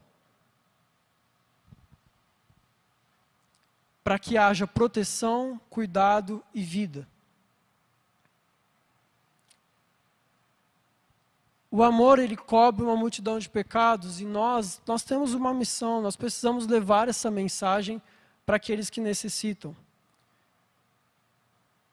para 4.05 4.19
que 4.19 4.37
haja 4.37 4.67
proteção, 4.67 5.59
cuidado 5.71 6.45
e 6.53 6.63
vida. 6.63 7.09
O 11.71 11.83
amor 11.83 12.19
ele 12.19 12.37
cobre 12.37 12.85
uma 12.85 12.97
multidão 12.97 13.39
de 13.39 13.49
pecados 13.49 14.21
e 14.21 14.27
nós 14.27 14.79
nós 14.87 15.03
temos 15.03 15.33
uma 15.33 15.55
missão, 15.55 16.03
nós 16.03 16.15
precisamos 16.15 16.67
levar 16.67 17.09
essa 17.09 17.31
mensagem 17.31 18.01
para 18.45 18.57
aqueles 18.57 18.91
que 18.91 19.01
necessitam. 19.01 19.75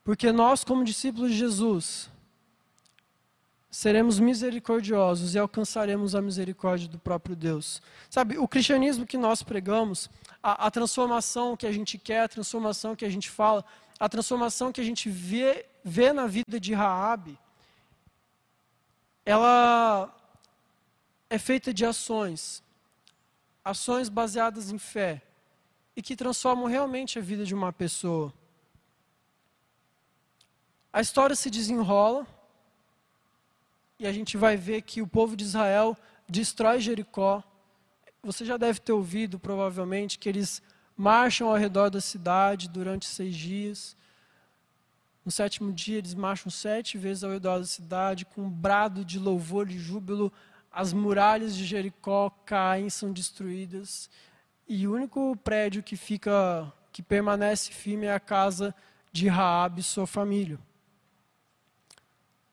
Porque 0.04 0.34
nós 0.34 0.66
como 0.66 0.84
discípulos 0.84 1.32
de 1.32 1.38
Jesus 1.38 2.12
seremos 3.76 4.22
misericordiosos 4.22 5.36
e 5.36 5.38
alcançaremos 5.38 6.16
a 6.16 6.22
misericórdia 6.22 6.88
do 6.88 6.98
próprio 6.98 7.36
Deus. 7.36 7.82
Sabe, 8.10 8.38
o 8.38 8.48
cristianismo 8.48 9.06
que 9.06 9.18
nós 9.18 9.44
pregamos, 9.44 10.10
a, 10.42 10.68
a 10.68 10.72
transformação 10.72 11.58
que 11.58 11.68
a 11.68 11.72
gente 11.74 11.98
quer, 11.98 12.22
a 12.22 12.30
transformação 12.30 12.96
que 12.96 13.04
a 13.04 13.10
gente 13.10 13.30
fala, 13.30 13.66
a 14.00 14.08
transformação 14.08 14.72
que 14.72 14.80
a 14.80 14.84
gente 14.84 15.10
vê, 15.10 15.66
vê 15.84 16.14
na 16.14 16.26
vida 16.26 16.58
de 16.58 16.74
Raabe, 16.74 17.38
ela 19.26 20.10
é 21.30 21.38
feita 21.38 21.74
de 21.74 21.86
ações, 21.86 22.64
ações 23.62 24.08
baseadas 24.08 24.72
em 24.72 24.78
fé 24.78 25.22
e 25.98 26.02
que 26.02 26.16
transformam 26.16 26.68
realmente 26.68 27.20
a 27.20 27.22
vida 27.22 27.44
de 27.44 27.54
uma 27.54 27.74
pessoa. 27.74 28.34
A 30.94 31.02
história 31.02 31.36
se 31.36 31.50
desenrola 31.50 32.26
e 34.00 34.06
a 34.06 34.12
gente 34.12 34.38
vai 34.38 34.58
ver 34.58 34.82
que 34.82 35.02
o 35.02 35.08
povo 35.08 35.36
de 35.36 35.44
Israel 35.44 35.98
destrói 36.28 36.80
Jericó. 36.80 37.44
Você 38.22 38.44
já 38.44 38.58
deve 38.58 38.80
ter 38.80 38.92
ouvido, 38.92 39.40
provavelmente, 39.40 40.20
que 40.20 40.28
eles 40.28 40.62
marcham 40.98 41.50
ao 41.50 41.56
redor 41.56 41.90
da 41.90 42.02
cidade 42.02 42.70
durante 42.70 43.06
seis 43.06 43.36
dias. 43.36 43.96
No 45.24 45.32
sétimo 45.32 45.72
dia, 45.72 45.98
eles 45.98 46.14
marcham 46.14 46.50
sete 46.52 46.98
vezes 46.98 47.24
ao 47.24 47.32
redor 47.32 47.60
da 47.60 47.66
cidade, 47.66 48.26
com 48.26 48.42
um 48.42 48.50
brado 48.50 49.06
de 49.06 49.18
louvor 49.18 49.70
e 49.70 49.78
júbilo. 49.78 50.32
As 50.72 50.92
muralhas 50.92 51.56
de 51.56 51.66
Jericó 51.66 52.30
caem, 52.46 52.90
são 52.90 53.14
destruídas. 53.14 54.10
E 54.68 54.88
o 54.88 54.94
único 54.94 55.36
prédio 55.38 55.82
que 55.82 55.96
fica, 55.96 56.72
que 56.92 57.02
permanece 57.02 57.72
firme 57.72 58.08
é 58.08 58.14
a 58.14 58.20
casa 58.20 58.76
de 59.12 59.28
Raabe 59.28 59.80
e 59.80 59.84
sua 59.84 60.06
família. 60.06 60.60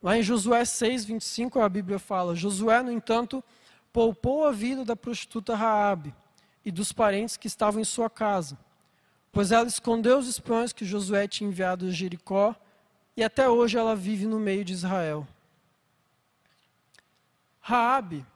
Lá 0.02 0.18
em 0.18 0.22
Josué 0.22 0.64
6, 0.64 1.04
25, 1.04 1.60
a 1.60 1.68
Bíblia 1.68 1.98
fala: 1.98 2.34
Josué, 2.34 2.82
no 2.82 2.90
entanto, 2.90 3.42
poupou 3.92 4.44
a 4.44 4.50
vida 4.50 4.84
da 4.84 4.96
prostituta 4.96 5.54
Raabe 5.54 6.12
e 6.64 6.72
dos 6.72 6.92
parentes 6.92 7.36
que 7.36 7.46
estavam 7.46 7.80
em 7.80 7.84
sua 7.84 8.10
casa, 8.10 8.58
pois 9.30 9.52
ela 9.52 9.68
escondeu 9.68 10.18
os 10.18 10.26
espiões 10.26 10.72
que 10.72 10.84
Josué 10.84 11.28
tinha 11.28 11.48
enviado 11.48 11.86
a 11.86 11.90
Jericó 11.90 12.54
e 13.16 13.22
até 13.22 13.48
hoje 13.48 13.78
ela 13.78 13.94
vive 13.94 14.26
no 14.26 14.40
meio 14.40 14.64
de 14.64 14.72
Israel. 14.72 15.26
Raabe, 17.60 18.26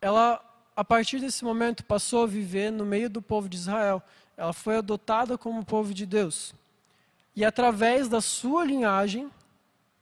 ela 0.00 0.44
a 0.76 0.84
partir 0.84 1.18
desse 1.18 1.44
momento 1.44 1.84
passou 1.84 2.24
a 2.24 2.26
viver 2.26 2.70
no 2.70 2.84
meio 2.84 3.08
do 3.08 3.22
povo 3.22 3.48
de 3.48 3.56
Israel. 3.56 4.02
Ela 4.36 4.52
foi 4.52 4.76
adotada 4.76 5.36
como 5.36 5.64
povo 5.64 5.92
de 5.92 6.06
Deus. 6.06 6.54
E 7.38 7.44
através 7.44 8.08
da 8.08 8.20
sua 8.20 8.64
linhagem, 8.64 9.30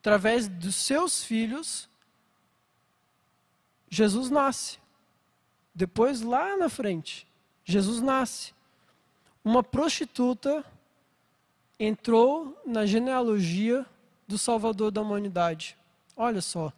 através 0.01 0.49
dos 0.49 0.75
seus 0.75 1.23
filhos, 1.23 1.87
Jesus 3.91 4.31
nasce. 4.31 4.79
Depois, 5.75 6.23
lá 6.23 6.57
na 6.57 6.71
frente, 6.71 7.29
Jesus 7.63 8.01
nasce. 8.01 8.55
Uma 9.45 9.63
prostituta 9.63 10.65
entrou 11.79 12.59
na 12.65 12.87
genealogia 12.87 13.85
do 14.27 14.39
Salvador 14.39 14.91
da 14.91 15.03
humanidade. 15.03 15.77
Olha 16.17 16.41
só. 16.41 16.73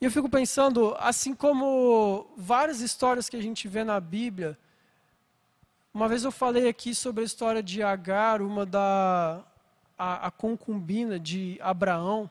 E 0.00 0.04
eu 0.04 0.10
fico 0.12 0.28
pensando, 0.28 0.94
assim 1.00 1.34
como 1.34 2.30
várias 2.36 2.80
histórias 2.80 3.28
que 3.28 3.36
a 3.36 3.42
gente 3.42 3.66
vê 3.66 3.82
na 3.82 3.98
Bíblia, 3.98 4.56
uma 5.92 6.08
vez 6.08 6.24
eu 6.24 6.30
falei 6.30 6.68
aqui 6.68 6.94
sobre 6.94 7.22
a 7.22 7.26
história 7.26 7.62
de 7.62 7.82
Agar, 7.82 8.40
uma 8.40 8.64
da 8.64 9.44
a, 9.98 10.28
a 10.28 10.30
concubina 10.30 11.18
de 11.18 11.58
Abraão. 11.60 12.30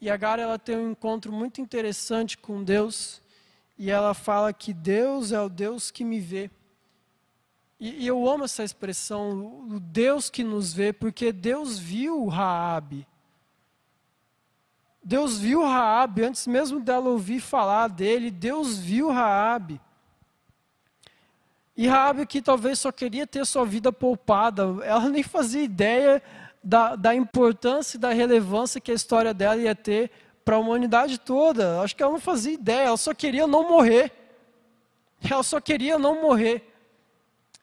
E 0.00 0.10
Agar 0.10 0.40
ela 0.40 0.58
tem 0.58 0.76
um 0.76 0.90
encontro 0.90 1.30
muito 1.30 1.60
interessante 1.60 2.36
com 2.36 2.64
Deus, 2.64 3.22
e 3.78 3.90
ela 3.90 4.14
fala 4.14 4.52
que 4.52 4.72
Deus 4.72 5.30
é 5.30 5.40
o 5.40 5.48
Deus 5.48 5.90
que 5.92 6.02
me 6.02 6.18
vê. 6.18 6.50
E, 7.78 8.04
e, 8.04 8.06
eu 8.06 8.28
amo 8.28 8.44
essa 8.44 8.64
expressão, 8.64 9.66
o 9.68 9.78
Deus 9.78 10.30
que 10.30 10.42
nos 10.42 10.72
vê, 10.72 10.92
porque 10.92 11.32
Deus 11.32 11.78
viu 11.78 12.26
Raabe. 12.26 13.06
Deus 15.04 15.38
viu 15.38 15.62
Raabe 15.62 16.22
antes 16.22 16.46
mesmo 16.46 16.80
dela 16.80 17.10
ouvir 17.10 17.40
falar 17.40 17.88
dele, 17.88 18.30
Deus 18.30 18.78
viu 18.78 19.10
Raabe. 19.10 19.80
E 21.76 21.86
Raabe 21.86 22.26
que 22.26 22.42
talvez 22.42 22.78
só 22.78 22.92
queria 22.92 23.26
ter 23.26 23.46
sua 23.46 23.64
vida 23.64 23.92
poupada, 23.92 24.62
ela 24.84 25.08
nem 25.08 25.22
fazia 25.22 25.62
ideia 25.62 26.22
da, 26.62 26.94
da 26.96 27.14
importância 27.14 27.96
e 27.96 28.00
da 28.00 28.12
relevância 28.12 28.80
que 28.80 28.92
a 28.92 28.94
história 28.94 29.32
dela 29.32 29.56
ia 29.56 29.74
ter 29.74 30.10
para 30.44 30.56
a 30.56 30.58
humanidade 30.58 31.18
toda. 31.18 31.80
Acho 31.80 31.96
que 31.96 32.02
ela 32.02 32.12
não 32.12 32.20
fazia 32.20 32.52
ideia, 32.52 32.86
ela 32.86 32.96
só 32.96 33.14
queria 33.14 33.46
não 33.46 33.68
morrer. 33.68 34.12
Ela 35.28 35.42
só 35.42 35.60
queria 35.60 35.98
não 35.98 36.20
morrer. 36.20 36.68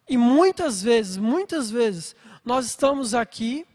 E 0.07 0.17
muitas 0.17 0.81
vezes, 0.81 1.17
muitas 1.17 1.69
vezes, 1.69 2.15
nós 2.43 2.65
estamos 2.65 3.13
aqui 3.13 3.65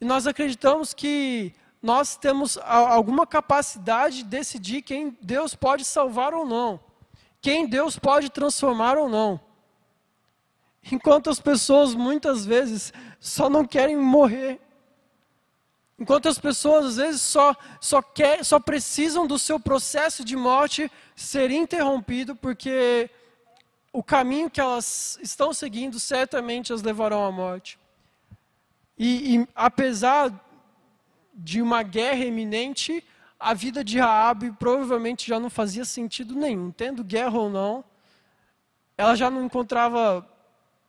e 0.00 0.04
nós 0.04 0.26
acreditamos 0.26 0.92
que 0.92 1.54
nós 1.82 2.16
temos 2.16 2.58
alguma 2.58 3.26
capacidade 3.26 4.18
de 4.18 4.24
decidir 4.24 4.82
quem 4.82 5.16
Deus 5.22 5.54
pode 5.54 5.84
salvar 5.84 6.34
ou 6.34 6.44
não, 6.44 6.80
quem 7.40 7.66
Deus 7.66 7.98
pode 7.98 8.30
transformar 8.30 8.96
ou 8.96 9.08
não. 9.08 9.40
Enquanto 10.90 11.30
as 11.30 11.40
pessoas 11.40 11.94
muitas 11.94 12.44
vezes 12.44 12.92
só 13.18 13.48
não 13.48 13.66
querem 13.66 13.96
morrer. 13.96 14.60
Enquanto 15.98 16.28
as 16.28 16.38
pessoas 16.38 16.86
às 16.86 16.96
vezes 16.96 17.20
só, 17.20 17.54
só, 17.80 18.00
quer, 18.00 18.42
só 18.44 18.58
precisam 18.58 19.26
do 19.26 19.38
seu 19.38 19.60
processo 19.60 20.24
de 20.24 20.34
morte 20.34 20.90
ser 21.14 21.50
interrompido 21.50 22.34
porque 22.34 23.10
o 23.92 24.02
caminho 24.02 24.48
que 24.48 24.60
elas 24.60 25.18
estão 25.20 25.52
seguindo 25.52 26.00
certamente 26.00 26.72
as 26.72 26.80
levarão 26.80 27.24
à 27.24 27.30
morte. 27.30 27.78
E, 28.96 29.36
e 29.36 29.48
apesar 29.54 30.32
de 31.34 31.60
uma 31.60 31.82
guerra 31.82 32.24
iminente, 32.24 33.04
a 33.40 33.54
vida 33.54 33.82
de 33.82 33.98
Raabe 33.98 34.52
provavelmente 34.52 35.26
já 35.26 35.40
não 35.40 35.48
fazia 35.48 35.84
sentido 35.84 36.34
nenhum, 36.34 36.70
tendo 36.70 37.02
guerra 37.02 37.38
ou 37.38 37.48
não. 37.48 37.82
Ela 38.98 39.16
já 39.16 39.30
não 39.30 39.42
encontrava 39.42 40.28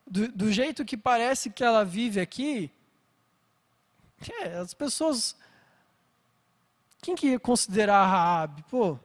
do, 0.05 0.27
do 0.27 0.51
jeito 0.51 0.83
que 0.83 0.97
parece 0.97 1.49
que 1.49 1.63
ela 1.63 1.85
vive 1.85 2.19
aqui, 2.19 2.69
É, 4.41 4.57
as 4.57 4.73
pessoas. 4.73 5.35
Quem 7.01 7.15
que 7.15 7.27
ia 7.29 7.39
considerar 7.39 8.03
a 8.03 8.05
Raab? 8.05 8.63
Pô, 8.69 8.99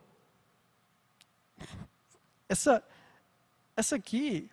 essa, 2.48 2.82
essa 3.74 3.96
aqui, 3.96 4.50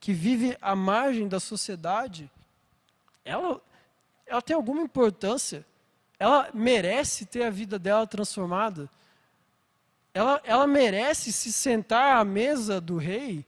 que 0.00 0.12
vive 0.12 0.56
à 0.60 0.74
margem 0.74 1.28
da 1.28 1.38
sociedade, 1.38 2.30
ela, 3.24 3.60
ela 4.24 4.40
tem 4.40 4.56
alguma 4.56 4.80
importância? 4.80 5.66
Ela 6.18 6.48
merece 6.54 7.26
ter 7.26 7.42
a 7.42 7.50
vida 7.50 7.78
dela 7.78 8.06
transformada? 8.06 8.88
Ela, 10.12 10.40
ela 10.44 10.66
merece 10.66 11.32
se 11.32 11.52
sentar 11.52 12.16
à 12.16 12.24
mesa 12.24 12.80
do 12.80 12.96
rei? 12.96 13.44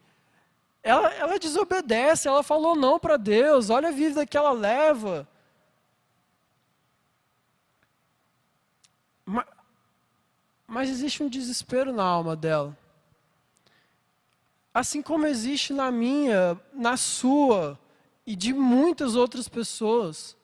Ela, 0.82 1.12
ela 1.14 1.38
desobedece, 1.38 2.28
ela 2.28 2.42
falou 2.42 2.74
não 2.74 2.98
para 2.98 3.16
Deus, 3.16 3.70
olha 3.70 3.88
a 3.88 3.92
vida 3.92 4.26
que 4.26 4.36
ela 4.36 4.52
leva. 4.52 5.28
Mas, 9.24 9.46
mas 10.66 10.90
existe 10.90 11.22
um 11.22 11.28
desespero 11.28 11.92
na 11.92 12.04
alma 12.04 12.34
dela. 12.34 12.76
Assim 14.74 15.00
como 15.00 15.26
existe 15.26 15.72
na 15.72 15.90
minha, 15.90 16.60
na 16.72 16.96
sua 16.96 17.78
e 18.26 18.36
de 18.36 18.52
muitas 18.52 19.14
outras 19.14 19.48
pessoas 19.48 20.36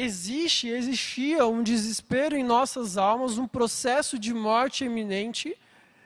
existe, 0.00 0.68
existia 0.68 1.44
um 1.46 1.60
desespero 1.60 2.36
em 2.36 2.44
nossas 2.44 2.96
almas, 2.96 3.36
um 3.36 3.48
processo 3.48 4.16
de 4.16 4.32
morte 4.32 4.84
iminente 4.84 5.58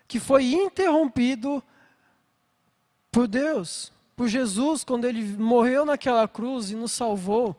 que 0.08 0.18
foi 0.18 0.54
interrompido 0.54 1.62
por 3.10 3.28
Deus, 3.28 3.92
por 4.16 4.28
Jesus, 4.28 4.82
quando 4.82 5.04
ele 5.04 5.22
morreu 5.22 5.84
naquela 5.84 6.26
cruz 6.26 6.70
e 6.70 6.74
nos 6.74 6.92
salvou. 6.92 7.54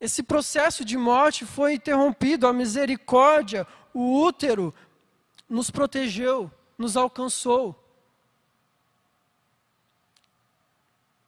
Esse 0.00 0.22
processo 0.22 0.84
de 0.84 0.96
morte 0.96 1.44
foi 1.44 1.74
interrompido, 1.74 2.46
a 2.46 2.52
misericórdia, 2.52 3.66
o 3.92 4.20
útero 4.22 4.72
nos 5.48 5.70
protegeu, 5.70 6.48
nos 6.78 6.96
alcançou. 6.96 7.74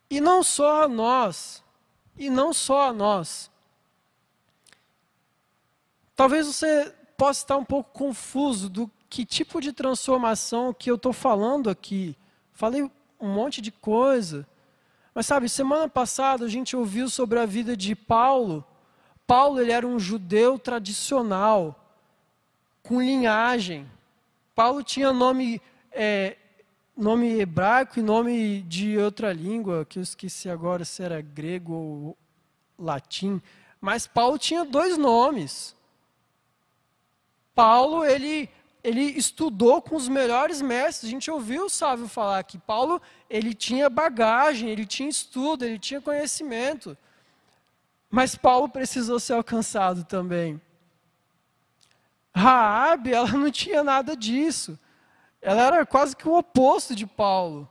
E 0.09 0.21
não 0.21 0.45
só 0.45 0.85
a 0.85 0.89
nós, 0.89 1.65
e 2.17 2.31
não 2.31 2.53
só 2.53 2.89
a 2.89 2.93
nós. 2.93 3.51
Talvez 6.17 6.47
você 6.47 6.93
possa 7.15 7.43
estar 7.43 7.57
um 7.59 7.65
pouco 7.65 7.91
confuso 7.93 8.71
do 8.71 8.91
que 9.09 9.25
tipo 9.25 9.61
de 9.61 9.73
transformação 9.73 10.73
que 10.73 10.91
eu 10.91 10.97
estou 10.97 11.13
falando 11.13 11.69
aqui. 11.69 12.17
Falei 12.53 12.83
um 13.21 13.29
monte 13.29 13.61
de 13.61 13.71
coisa. 13.71 14.47
Mas 15.15 15.27
sabe, 15.27 15.49
semana 15.49 15.89
passada 15.89 16.47
a 16.47 16.49
gente 16.49 16.75
ouviu 16.75 17.11
sobre 17.11 17.39
a 17.39 17.45
vida 17.45 17.77
de 17.77 17.95
Paulo. 17.95 18.65
Paulo 19.27 19.61
ele 19.61 19.73
era 19.73 19.87
um 19.87 19.99
judeu 19.99 20.59
tradicional, 20.59 21.95
com 22.83 23.01
linhagem. 23.01 23.87
Paulo 24.55 24.83
tinha 24.83 25.13
nome, 25.13 25.61
é, 25.93 26.37
nome 26.97 27.41
hebraico 27.41 27.99
e 27.99 28.03
nome 28.03 28.63
de 28.63 28.97
outra 28.97 29.35
língua, 29.35 29.85
que 29.85 29.99
eu 29.99 30.03
esqueci 30.03 30.49
agora 30.49 30.83
se 30.83 31.03
era 31.03 31.21
grego 31.21 31.75
ou 31.75 32.19
latim. 32.79 33.43
Mas 33.81 34.07
Paulo 34.07 34.39
tinha 34.39 34.65
dois 34.65 34.97
nomes. 34.97 35.76
Paulo, 37.57 38.05
ele, 38.05 38.51
ele 38.85 39.01
estudou 39.01 39.81
com 39.81 39.97
os 39.97 40.09
melhores 40.09 40.61
mestres. 40.61 41.09
A 41.09 41.11
gente 41.11 41.31
ouviu 41.31 41.65
o 41.65 41.71
Sávio 41.71 42.07
falar 42.07 42.45
que 42.45 42.59
Paulo, 42.59 43.01
ele 43.31 43.55
tinha 43.55 43.89
bagagem, 43.89 44.69
ele 44.69 44.85
tinha 44.85 45.09
estudo, 45.09 45.65
ele 45.65 45.79
tinha 45.79 45.99
conhecimento. 45.99 46.95
Mas 48.11 48.37
Paulo 48.37 48.69
precisou 48.69 49.19
ser 49.19 49.33
alcançado 49.33 50.05
também. 50.05 50.61
Raabe, 52.35 53.15
ela 53.17 53.33
não 53.33 53.51
tinha 53.51 53.83
nada 53.83 54.15
disso. 54.15 54.79
Ela 55.41 55.63
era 55.63 55.87
quase 55.87 56.15
que 56.15 56.29
o 56.29 56.37
oposto 56.37 56.95
de 56.95 57.07
Paulo. 57.07 57.67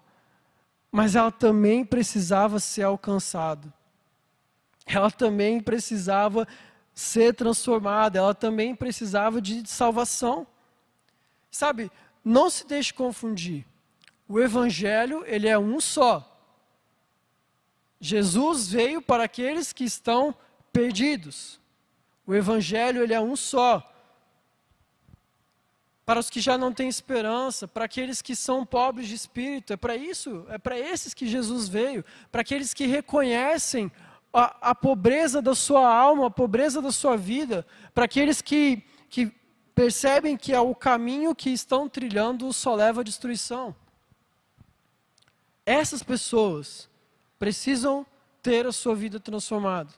Mas 0.92 1.16
ela 1.16 1.32
também 1.32 1.86
precisava 1.86 2.60
ser 2.60 2.82
alcançada. 2.82 3.72
Ela 4.84 5.12
também 5.12 5.60
precisava 5.60 6.48
ser 6.96 7.36
transformada, 7.36 8.18
ela 8.18 8.34
também 8.34 8.74
precisava 8.74 9.42
de 9.42 9.68
salvação. 9.70 10.48
Sabe, 11.52 11.92
não 12.24 12.50
se 12.50 12.66
deixe 12.66 12.94
confundir. 12.94 13.66
O 14.28 14.40
evangelho, 14.40 15.24
ele 15.28 15.48
é 15.50 15.60
um 15.60 15.80
só. 15.82 16.32
Jesus 18.00 18.70
veio 18.70 19.02
para 19.02 19.26
aqueles 19.26 19.74
que 19.74 19.84
estão 19.84 20.34
perdidos. 20.72 21.60
O 22.26 22.34
evangelho, 22.34 23.04
ele 23.04 23.14
é 23.14 23.20
um 23.20 23.36
só. 23.36 23.92
Para 26.06 26.20
os 26.20 26.30
que 26.30 26.40
já 26.40 26.58
não 26.58 26.72
têm 26.72 26.88
esperança, 26.88 27.68
para 27.68 27.86
aqueles 27.86 28.22
que 28.22 28.36
são 28.36 28.66
pobres 28.66 29.08
de 29.08 29.16
espírito, 29.16 29.74
é 29.74 29.78
para 29.78 29.96
isso, 29.96 30.46
é 30.50 30.58
para 30.58 30.78
esses 30.78 31.14
que 31.14 31.28
Jesus 31.28 31.68
veio, 31.68 32.06
para 32.32 32.42
aqueles 32.42 32.74
que 32.74 32.86
reconhecem 32.86 33.92
a, 34.36 34.72
a 34.72 34.76
pobreza 34.76 35.42
da 35.42 35.56
sua 35.56 35.88
alma, 35.88 36.28
a 36.28 36.30
pobreza 36.30 36.82
da 36.82 36.92
sua 36.92 37.16
vida, 37.16 37.66
para 37.94 38.04
aqueles 38.04 38.42
que, 38.42 38.84
que 39.10 39.32
percebem 39.74 40.36
que 40.36 40.54
é 40.54 40.60
o 40.60 40.76
caminho 40.76 41.34
que 41.34 41.50
estão 41.50 41.88
trilhando 41.88 42.52
só 42.52 42.76
leva 42.76 43.00
à 43.00 43.04
destruição. 43.04 43.74
Essas 45.66 46.04
pessoas 46.04 46.90
precisam 47.40 48.06
ter 48.44 48.68
a 48.68 48.74
sua 48.74 48.94
vida 48.94 49.20
transformada. 49.20 49.90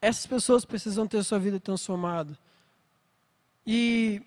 Essas 0.00 0.26
pessoas 0.26 0.64
precisam 0.64 1.06
ter 1.06 1.18
a 1.18 1.24
sua 1.24 1.38
vida 1.38 1.60
transformada. 1.60 2.36
E 3.66 4.22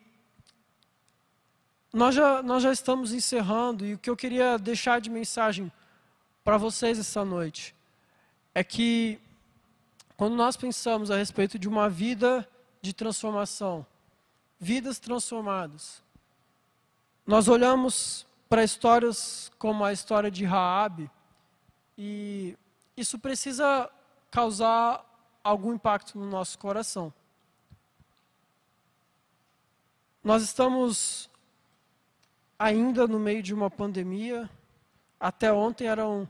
nós 1.92 2.14
já, 2.14 2.44
nós 2.44 2.62
já 2.62 2.72
estamos 2.72 3.12
encerrando, 3.12 3.86
e 3.86 3.96
o 3.96 3.98
que 3.98 4.10
eu 4.10 4.16
queria 4.16 4.58
deixar 4.58 5.02
de 5.02 5.10
mensagem 5.10 5.72
para 6.44 6.58
vocês 6.58 7.00
essa 7.00 7.26
noite 7.26 7.75
é 8.56 8.64
que 8.64 9.20
quando 10.16 10.36
nós 10.36 10.56
pensamos 10.56 11.12
a 11.12 11.18
respeito 11.18 11.60
de 11.60 11.68
uma 11.68 11.90
vida 11.90 12.48
de 12.82 12.94
transformação, 12.94 13.86
vidas 14.58 14.98
transformadas, 14.98 16.02
nós 17.28 17.50
olhamos 17.50 18.26
para 18.48 18.64
histórias 18.64 19.52
como 19.60 19.84
a 19.84 19.92
história 19.92 20.32
de 20.32 20.46
Raabe 20.46 21.12
e 21.98 22.58
isso 22.96 23.20
precisa 23.20 23.92
causar 24.32 25.04
algum 25.44 25.74
impacto 25.74 26.18
no 26.18 26.26
nosso 26.26 26.58
coração. 26.58 27.14
Nós 30.24 30.42
estamos 30.42 31.30
ainda 32.58 33.06
no 33.06 33.20
meio 33.20 33.44
de 33.44 33.54
uma 33.54 33.70
pandemia. 33.70 34.50
Até 35.20 35.52
ontem 35.52 35.88
eram 35.88 36.28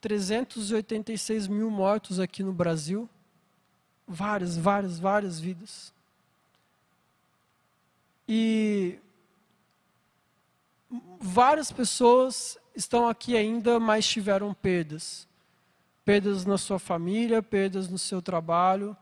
386 0.00 1.48
mil 1.48 1.70
mortos 1.70 2.20
aqui 2.20 2.42
no 2.42 2.52
Brasil. 2.52 3.08
Várias, 4.06 4.56
várias, 4.56 4.98
várias 4.98 5.40
vidas. 5.40 5.92
E 8.26 8.98
várias 11.20 11.72
pessoas 11.72 12.58
estão 12.74 13.08
aqui 13.08 13.36
ainda, 13.36 13.80
mas 13.80 14.06
tiveram 14.06 14.54
perdas. 14.54 15.26
Perdas 16.04 16.44
na 16.44 16.56
sua 16.56 16.78
família, 16.78 17.42
perdas 17.42 17.88
no 17.88 17.98
seu 17.98 18.22
trabalho, 18.22 18.96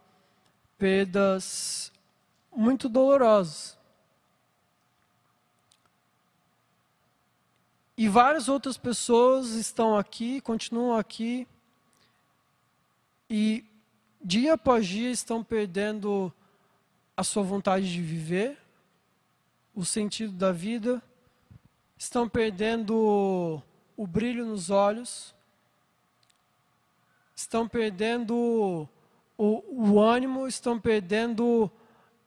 perdas 0.79 1.93
muito 2.55 2.89
dolorosas. 2.89 3.76
E 7.97 8.09
várias 8.09 8.47
outras 8.47 8.77
pessoas 8.77 9.53
estão 9.53 9.97
aqui, 9.97 10.41
continuam 10.43 10.99
aqui, 10.99 11.49
e 13.31 13.65
dia 14.23 14.53
após 14.53 14.87
dia 14.87 15.11
estão 15.11 15.43
perdendo 15.43 16.31
a 17.17 17.25
sua 17.25 17.43
vontade 17.43 17.91
de 17.91 18.03
viver, 18.03 18.59
o 19.75 19.83
sentido 19.83 20.33
da 20.35 20.53
vida, 20.53 21.03
estão 21.97 22.29
perdendo 22.29 23.63
o 23.97 24.07
brilho 24.07 24.45
nos 24.45 24.69
olhos, 24.69 25.35
estão 27.35 27.67
perdendo 27.67 28.87
o, 29.39 29.63
o 29.69 29.99
ânimo, 29.99 30.47
estão 30.47 30.79
perdendo 30.79 31.71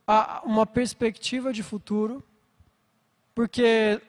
a, 0.08 0.42
uma 0.44 0.66
perspectiva 0.66 1.54
de 1.54 1.62
futuro, 1.62 2.24
porque 3.36 4.02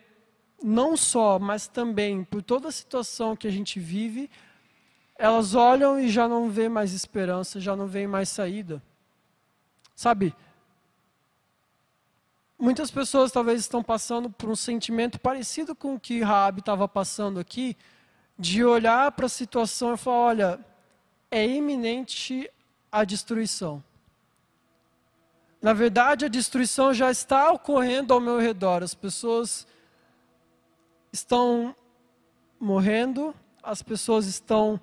não 0.62 0.96
só, 0.96 1.38
mas 1.38 1.66
também 1.66 2.24
por 2.24 2.42
toda 2.42 2.68
a 2.68 2.72
situação 2.72 3.36
que 3.36 3.48
a 3.48 3.50
gente 3.50 3.80
vive, 3.80 4.30
elas 5.16 5.54
olham 5.54 6.00
e 6.00 6.08
já 6.08 6.26
não 6.28 6.50
vê 6.50 6.68
mais 6.68 6.92
esperança, 6.92 7.60
já 7.60 7.76
não 7.76 7.86
vê 7.86 8.06
mais 8.06 8.28
saída. 8.28 8.82
Sabe? 9.94 10.34
Muitas 12.58 12.90
pessoas 12.90 13.32
talvez 13.32 13.60
estão 13.60 13.82
passando 13.82 14.28
por 14.30 14.50
um 14.50 14.56
sentimento 14.56 15.18
parecido 15.18 15.74
com 15.74 15.94
o 15.94 16.00
que 16.00 16.20
Raab 16.22 16.60
estava 16.60 16.86
passando 16.86 17.40
aqui, 17.40 17.76
de 18.38 18.64
olhar 18.64 19.12
para 19.12 19.26
a 19.26 19.30
situação 19.30 19.94
e 19.94 19.96
falar, 19.96 20.16
olha, 20.16 20.60
é 21.30 21.46
iminente 21.46 22.50
a 22.90 23.04
destruição. 23.04 23.82
Na 25.60 25.74
verdade, 25.74 26.24
a 26.24 26.28
destruição 26.28 26.92
já 26.94 27.10
está 27.10 27.50
ocorrendo 27.50 28.14
ao 28.14 28.20
meu 28.20 28.38
redor. 28.38 28.82
As 28.82 28.94
pessoas 28.94 29.66
estão 31.12 31.74
morrendo, 32.58 33.34
as 33.62 33.82
pessoas 33.82 34.26
estão 34.26 34.80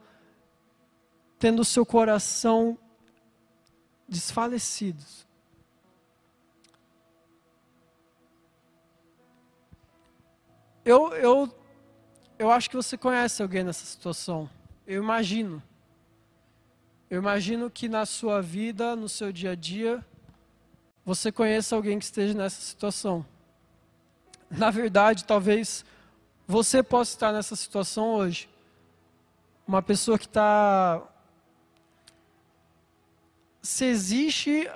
tendo 1.39 1.63
seu 1.63 1.86
coração 1.86 2.78
desfalecido. 4.07 5.03
Eu, 10.84 11.13
eu, 11.15 11.55
eu 12.39 12.49
acho 12.49 12.69
que 12.69 12.75
você 12.75 12.97
conhece 12.97 13.41
alguém 13.41 13.63
nessa 13.63 13.86
situação. 13.86 14.49
Eu 14.86 15.03
imagino. 15.03 15.61
Eu 17.09 17.19
imagino 17.19 17.69
que 17.69 17.89
na 17.89 18.05
sua 18.05 18.41
vida, 18.41 18.95
no 18.95 19.09
seu 19.09 19.32
dia 19.32 19.51
a 19.51 19.55
dia, 19.55 20.05
você 21.03 21.32
conheça 21.32 21.75
alguém 21.75 21.99
que 21.99 22.05
esteja 22.05 22.34
nessa 22.34 22.61
situação. 22.61 23.25
Na 24.49 24.71
verdade, 24.71 25.25
talvez 25.25 25.84
você 26.47 26.81
possa 26.81 27.11
estar 27.11 27.33
nessa 27.33 27.55
situação 27.55 28.13
hoje. 28.13 28.49
Uma 29.67 29.81
pessoa 29.81 30.17
que 30.17 30.25
está. 30.25 31.03
Se 33.61 33.83
existe 33.83 34.69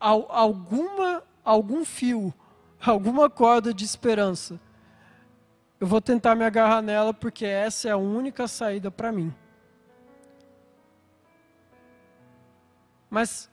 alguma, 0.00 1.22
algum 1.44 1.84
fio, 1.84 2.34
alguma 2.84 3.30
corda 3.30 3.72
de 3.72 3.84
esperança, 3.84 4.58
eu 5.78 5.86
vou 5.86 6.00
tentar 6.00 6.34
me 6.34 6.44
agarrar 6.44 6.82
nela 6.82 7.14
porque 7.14 7.46
essa 7.46 7.88
é 7.88 7.92
a 7.92 7.96
única 7.96 8.48
saída 8.48 8.90
para 8.90 9.12
mim. 9.12 9.32
Mas, 13.08 13.48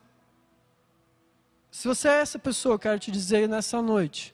se 1.70 1.88
você 1.88 2.08
é 2.08 2.22
essa 2.22 2.40
pessoa, 2.40 2.76
eu 2.76 2.80
quero 2.80 2.98
te 2.98 3.12
dizer 3.12 3.48
nessa 3.48 3.80
noite 3.80 4.34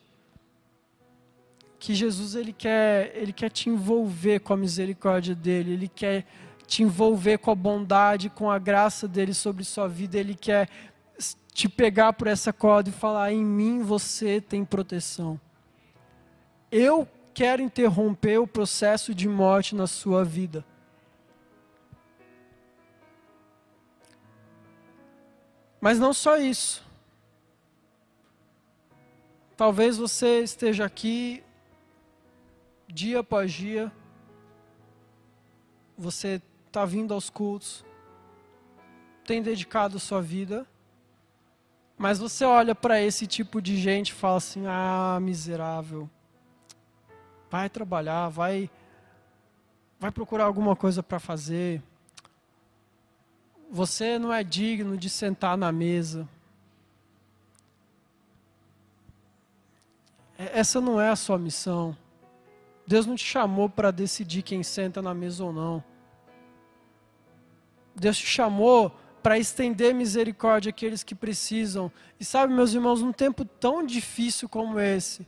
que 1.80 1.94
Jesus 1.94 2.36
ele 2.36 2.54
quer, 2.54 3.12
ele 3.16 3.34
quer 3.34 3.50
te 3.50 3.70
envolver 3.70 4.40
com 4.40 4.54
a 4.54 4.58
misericórdia 4.58 5.36
dele, 5.36 5.74
ele 5.74 5.88
quer 5.88 6.26
te 6.66 6.84
envolver 6.84 7.38
com 7.38 7.52
a 7.52 7.56
bondade, 7.56 8.30
com 8.30 8.50
a 8.50 8.58
graça 8.58 9.08
dele 9.08 9.34
sobre 9.34 9.64
sua 9.64 9.88
vida, 9.88 10.18
ele 10.18 10.36
quer 10.36 10.70
te 11.54 11.70
pegar 11.70 12.12
por 12.14 12.28
essa 12.28 12.52
corda 12.52 12.90
e 12.90 12.94
falar: 12.94 13.32
em 13.32 13.44
mim 13.44 13.82
você 13.82 14.42
tem 14.42 14.66
proteção. 14.66 15.40
Eu 16.72 17.08
quero 17.34 17.62
interromper 17.62 18.40
o 18.40 18.48
processo 18.48 19.16
de 19.16 19.28
morte 19.30 19.76
na 19.76 19.88
sua 19.88 20.24
vida. 20.26 20.66
Mas 25.80 26.00
não 26.00 26.14
só 26.14 26.38
isso. 26.38 26.84
Talvez 29.56 29.98
você 29.98 30.42
esteja 30.42 30.84
aqui 30.84 31.45
dia 32.88 33.20
após 33.20 33.52
dia, 33.52 33.92
você 35.98 36.42
está 36.68 36.86
vindo 36.86 37.14
aos 37.14 37.30
cultos, 37.30 37.86
tem 39.26 39.42
dedicado 39.42 40.00
sua 40.00 40.22
vida, 40.22 40.68
mas 41.98 42.20
você 42.20 42.46
olha 42.46 42.76
para 42.76 43.02
esse 43.02 43.26
tipo 43.26 43.62
de 43.62 43.78
gente 43.78 44.10
e 44.10 44.14
fala 44.14 44.38
assim: 44.38 44.66
ah, 44.68 45.18
miserável, 45.22 46.10
vai 47.50 47.70
trabalhar, 47.70 48.30
vai, 48.30 48.70
vai 50.00 50.12
procurar 50.12 50.46
alguma 50.46 50.76
coisa 50.76 51.02
para 51.02 51.20
fazer 51.20 51.82
você 53.70 54.18
não 54.18 54.32
é 54.32 54.44
digno 54.44 54.98
de 54.98 55.10
sentar 55.10 55.58
na 55.58 55.72
mesa. 55.72 56.28
Essa 60.38 60.80
não 60.80 61.00
é 61.00 61.10
a 61.10 61.16
sua 61.16 61.38
missão. 61.38 61.96
Deus 62.88 63.06
não 63.06 63.16
te 63.16 63.26
chamou 63.26 63.70
para 63.70 63.92
decidir 63.92 64.42
quem 64.42 64.64
senta 64.64 65.02
na 65.02 65.14
mesa 65.14 65.44
ou 65.44 65.52
não. 65.52 65.84
Deus 67.96 68.18
te 68.18 68.26
chamou 68.26 68.92
para 69.24 69.40
estender 69.40 69.94
misericórdia 69.94 70.70
àqueles 70.70 71.04
que 71.04 71.16
precisam. 71.16 71.92
E 72.20 72.26
sabe, 72.26 72.54
meus 72.54 72.74
irmãos, 72.74 73.02
num 73.02 73.12
tempo 73.12 73.44
tão 73.44 73.84
difícil 73.84 74.48
como 74.48 74.80
esse, 74.80 75.26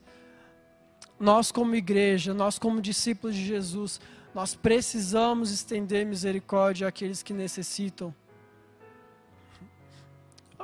nós 1.20 1.52
como 1.52 1.76
igreja, 1.76 2.34
nós 2.34 2.60
como 2.60 2.82
discípulos 2.82 3.36
de 3.36 3.44
Jesus, 3.44 4.00
nós 4.36 4.54
precisamos 4.54 5.52
estender 5.52 6.06
misericórdia 6.06 6.88
àqueles 6.88 7.24
que 7.24 7.34
necessitam 7.34 8.14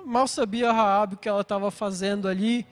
mal 0.05 0.27
sabia 0.27 0.71
Raab 0.71 1.15
o 1.15 1.17
que 1.17 1.29
ela 1.29 1.41
estava 1.41 1.71
fazendo 1.71 2.27
ali. 2.27 2.65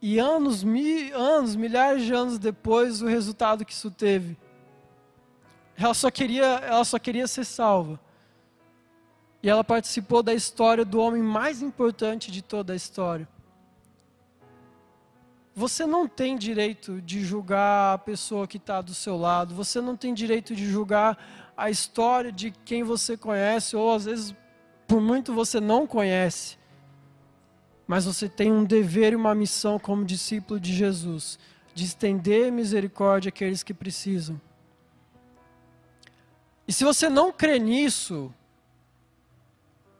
E 0.00 0.18
anos, 0.18 0.62
mi, 0.62 1.10
anos, 1.12 1.56
milhares 1.56 2.04
de 2.04 2.12
anos 2.12 2.38
depois, 2.38 3.02
o 3.02 3.06
resultado 3.06 3.64
que 3.64 3.72
isso 3.72 3.90
teve. 3.90 4.36
Ela 5.76 5.94
só 5.94 6.10
queria, 6.10 6.44
ela 6.44 6.84
só 6.84 6.98
queria 6.98 7.26
ser 7.26 7.44
salva. 7.44 7.98
E 9.42 9.48
ela 9.48 9.62
participou 9.62 10.22
da 10.22 10.34
história 10.34 10.84
do 10.84 10.98
homem 10.98 11.22
mais 11.22 11.62
importante 11.62 12.30
de 12.30 12.42
toda 12.42 12.72
a 12.72 12.76
história. 12.76 13.28
Você 15.54 15.86
não 15.86 16.06
tem 16.06 16.36
direito 16.36 17.00
de 17.00 17.24
julgar 17.24 17.94
a 17.94 17.98
pessoa 17.98 18.46
que 18.46 18.58
está 18.58 18.82
do 18.82 18.92
seu 18.92 19.16
lado. 19.16 19.54
Você 19.54 19.80
não 19.80 19.96
tem 19.96 20.12
direito 20.12 20.54
de 20.54 20.66
julgar 20.66 21.16
a 21.56 21.70
história 21.70 22.30
de 22.30 22.50
quem 22.50 22.82
você 22.82 23.16
conhece, 23.16 23.74
ou 23.74 23.94
às 23.94 24.04
vezes 24.04 24.34
por 24.86 25.00
muito 25.00 25.32
você 25.32 25.58
não 25.58 25.86
conhece, 25.86 26.58
mas 27.86 28.04
você 28.04 28.28
tem 28.28 28.50
um 28.50 28.64
dever 28.64 29.12
e 29.12 29.16
uma 29.16 29.34
missão 29.34 29.78
como 29.78 30.04
discípulo 30.04 30.58
de 30.58 30.74
Jesus, 30.74 31.38
de 31.74 31.84
estender 31.84 32.50
misericórdia 32.50 33.28
àqueles 33.28 33.62
que 33.62 33.72
precisam. 33.72 34.40
E 36.66 36.72
se 36.72 36.82
você 36.82 37.08
não 37.08 37.32
crê 37.32 37.58
nisso, 37.58 38.34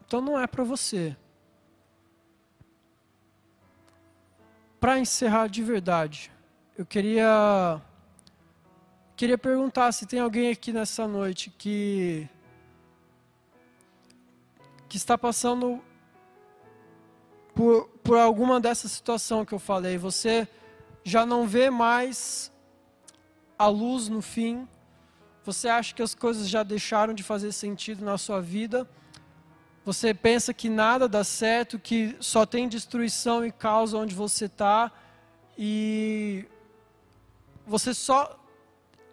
então 0.05 0.19
não 0.19 0.39
é 0.39 0.45
para 0.45 0.63
você. 0.63 1.15
Para 4.79 4.99
encerrar 4.99 5.47
de 5.47 5.63
verdade, 5.63 6.31
eu 6.77 6.85
queria 6.85 7.81
queria 9.15 9.37
perguntar 9.37 9.91
se 9.93 10.05
tem 10.05 10.19
alguém 10.19 10.51
aqui 10.51 10.71
nessa 10.71 11.07
noite 11.07 11.49
que 11.57 12.29
que 14.87 14.97
está 14.97 15.17
passando 15.17 15.81
por, 17.57 17.89
por 18.03 18.19
alguma 18.19 18.59
dessa 18.59 18.87
situação 18.87 19.43
que 19.43 19.51
eu 19.51 19.57
falei, 19.57 19.97
você 19.97 20.47
já 21.03 21.25
não 21.25 21.47
vê 21.47 21.71
mais 21.71 22.51
a 23.57 23.65
luz 23.65 24.07
no 24.07 24.21
fim, 24.21 24.67
você 25.43 25.67
acha 25.67 25.95
que 25.95 26.03
as 26.03 26.13
coisas 26.13 26.47
já 26.47 26.61
deixaram 26.61 27.15
de 27.15 27.23
fazer 27.23 27.51
sentido 27.51 28.05
na 28.05 28.15
sua 28.15 28.39
vida, 28.39 28.87
você 29.83 30.13
pensa 30.13 30.53
que 30.53 30.69
nada 30.69 31.09
dá 31.09 31.23
certo, 31.23 31.79
que 31.79 32.15
só 32.19 32.45
tem 32.45 32.69
destruição 32.69 33.43
e 33.43 33.51
causa 33.51 33.97
onde 33.97 34.13
você 34.13 34.45
está, 34.45 34.91
e 35.57 36.45
você 37.65 37.91
só. 37.91 38.39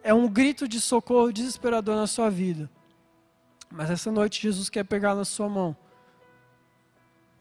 É 0.02 0.12
um 0.12 0.28
grito 0.28 0.68
de 0.68 0.82
socorro 0.82 1.32
desesperador 1.32 1.96
na 1.96 2.06
sua 2.06 2.28
vida. 2.28 2.68
Mas 3.70 3.88
essa 3.88 4.12
noite 4.12 4.42
Jesus 4.42 4.68
quer 4.68 4.84
pegar 4.84 5.14
na 5.14 5.24
sua 5.24 5.48
mão. 5.48 5.74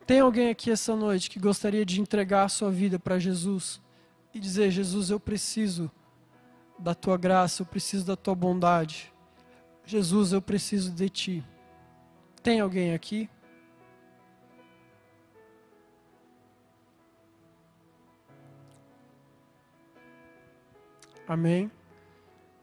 Tem 0.06 0.20
alguém 0.20 0.49
aqui 0.49 0.70
essa 0.70 0.95
noite 0.95 1.30
que 1.30 1.39
gostaria 1.39 1.86
de 1.86 2.01
entregar 2.01 2.43
a 2.43 2.49
sua 2.49 2.70
vida 2.70 2.99
para 2.99 3.20
Jesus 3.20 3.82
e 4.34 4.39
dizer: 4.39 4.70
Jesus, 4.70 5.10
eu 5.10 5.20
preciso 5.20 5.89
da 6.78 6.93
tua 6.93 7.18
graça, 7.18 7.62
eu 7.62 7.66
preciso 7.66 8.06
da 8.06 8.16
tua 8.16 8.36
bondade. 8.36 9.14
Jesus, 9.86 10.34
eu 10.34 10.41
preciso 10.41 10.91
de 10.91 11.10
ti. 11.10 11.43
Tem 12.41 12.60
alguém 12.60 12.93
aqui? 12.93 13.30
Amém. 21.26 21.72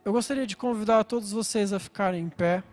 Eu 0.05 0.11
gostaria 0.11 0.45
de 0.45 0.55
convidar 0.55 1.03
todos 1.03 1.31
vocês 1.31 1.73
a 1.73 1.79
ficarem 1.79 2.23
em 2.23 2.29
pé. 2.29 2.63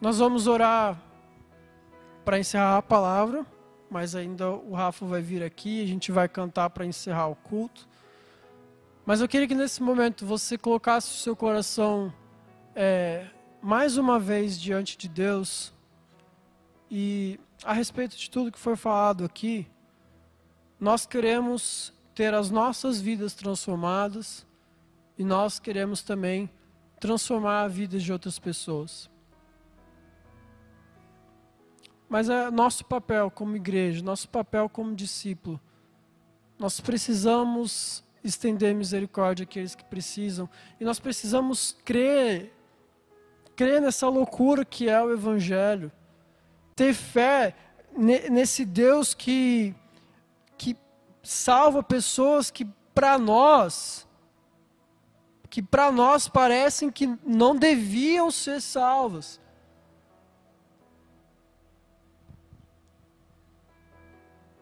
Nós 0.00 0.18
vamos 0.18 0.46
orar 0.46 0.96
para 2.24 2.38
encerrar 2.38 2.76
a 2.76 2.82
palavra, 2.82 3.44
mas 3.90 4.14
ainda 4.14 4.48
o 4.48 4.72
Rafa 4.72 5.04
vai 5.04 5.20
vir 5.20 5.42
aqui, 5.42 5.82
a 5.82 5.86
gente 5.86 6.12
vai 6.12 6.28
cantar 6.28 6.70
para 6.70 6.86
encerrar 6.86 7.26
o 7.26 7.34
culto. 7.34 7.88
Mas 9.04 9.20
eu 9.20 9.26
queria 9.26 9.48
que 9.48 9.56
nesse 9.56 9.82
momento 9.82 10.24
você 10.24 10.56
colocasse 10.56 11.10
o 11.10 11.16
seu 11.16 11.34
coração 11.34 12.14
é, 12.76 13.26
mais 13.60 13.96
uma 13.96 14.20
vez 14.20 14.60
diante 14.60 14.96
de 14.96 15.08
Deus 15.08 15.74
e 16.88 17.40
a 17.64 17.72
respeito 17.72 18.16
de 18.16 18.30
tudo 18.30 18.52
que 18.52 18.58
foi 18.58 18.76
falado 18.76 19.24
aqui, 19.24 19.66
nós 20.78 21.06
queremos 21.06 21.92
ter 22.14 22.32
as 22.34 22.52
nossas 22.52 23.00
vidas 23.00 23.34
transformadas 23.34 24.46
e 25.18 25.24
nós 25.24 25.58
queremos 25.58 26.02
também 26.02 26.48
transformar 27.00 27.62
a 27.62 27.68
vida 27.68 27.98
de 27.98 28.12
outras 28.12 28.38
pessoas. 28.38 29.10
Mas 32.08 32.28
é 32.28 32.50
nosso 32.50 32.84
papel 32.84 33.30
como 33.30 33.56
igreja, 33.56 34.02
nosso 34.02 34.28
papel 34.28 34.68
como 34.68 34.94
discípulo. 34.94 35.60
Nós 36.58 36.80
precisamos 36.80 38.02
estender 38.24 38.74
misericórdia 38.74 39.44
àqueles 39.44 39.74
que 39.74 39.84
precisam. 39.84 40.48
E 40.80 40.84
nós 40.84 40.98
precisamos 40.98 41.76
crer, 41.84 42.52
crer 43.54 43.80
nessa 43.80 44.08
loucura 44.08 44.64
que 44.64 44.88
é 44.88 45.00
o 45.02 45.12
Evangelho. 45.12 45.92
Ter 46.74 46.94
fé 46.94 47.54
nesse 48.30 48.64
Deus 48.64 49.14
que, 49.14 49.74
que 50.56 50.76
salva 51.22 51.82
pessoas 51.82 52.50
que 52.50 52.64
para 52.94 53.18
nós, 53.18 54.06
que 55.50 55.62
para 55.62 55.90
nós 55.90 56.28
parecem 56.28 56.90
que 56.90 57.06
não 57.24 57.54
deviam 57.54 58.30
ser 58.30 58.60
salvas. 58.60 59.40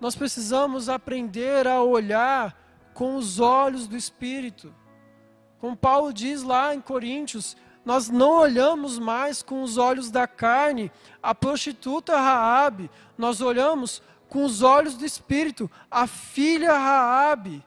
Nós 0.01 0.15
precisamos 0.15 0.89
aprender 0.89 1.67
a 1.67 1.83
olhar 1.83 2.57
com 2.93 3.17
os 3.17 3.41
olhos 3.41 3.87
do 3.87 3.97
Espírito. 3.97 4.75
Como 5.59 5.77
Paulo 5.77 6.13
diz 6.13 6.43
lá 6.43 6.75
em 6.75 6.81
Coríntios, 6.81 7.57
nós 7.85 8.09
não 8.09 8.33
olhamos 8.39 8.99
mais 8.99 9.43
com 9.43 9.63
os 9.63 9.79
olhos 9.79 10.11
da 10.11 10.27
carne 10.27 10.91
a 11.23 11.35
prostituta 11.35 12.19
Raabe, 12.19 12.91
nós 13.17 13.41
olhamos 13.41 14.03
com 14.29 14.45
os 14.45 14.61
olhos 14.61 14.97
do 14.97 15.05
Espírito 15.05 15.71
a 15.91 16.07
filha 16.07 16.73
Raabe, 16.73 17.65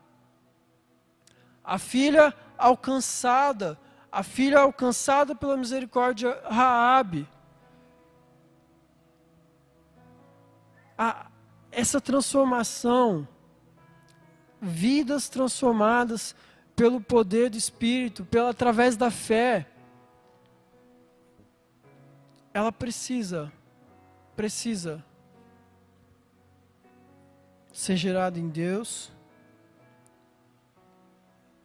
a 1.63 1.80
filha 1.80 2.34
alcançada, 2.57 3.80
a 4.11 4.21
filha 4.21 4.59
alcançada 4.59 5.34
pela 5.34 5.55
misericórdia 5.55 6.38
Raabe. 6.49 7.27
A, 10.97 11.27
essa 11.72 12.01
transformação, 12.01 13.28
vidas 14.61 15.30
transformadas 15.30 16.36
pelo 16.76 17.01
poder 17.01 17.49
do 17.49 17.57
Espírito, 17.57 18.26
pela 18.26 18.49
através 18.49 18.95
da 18.95 19.11
fé, 19.11 19.67
ela 22.53 22.72
precisa, 22.72 23.51
precisa 24.36 25.03
ser 27.72 27.95
gerada 27.95 28.39
em 28.39 28.49
Deus 28.49 29.11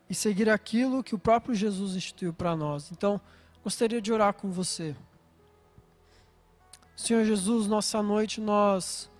e 0.08 0.14
seguir 0.14 0.48
aquilo 0.48 1.02
que 1.02 1.14
o 1.14 1.18
próprio 1.18 1.54
Jesus 1.54 1.96
instituiu 1.96 2.32
para 2.32 2.54
nós. 2.54 2.92
Então, 2.92 3.20
gostaria 3.62 4.00
de 4.00 4.12
orar 4.12 4.34
com 4.34 4.50
você. 4.50 4.94
Senhor 6.94 7.24
Jesus, 7.24 7.66
nossa 7.66 8.02
noite 8.02 8.40
nós 8.40 9.10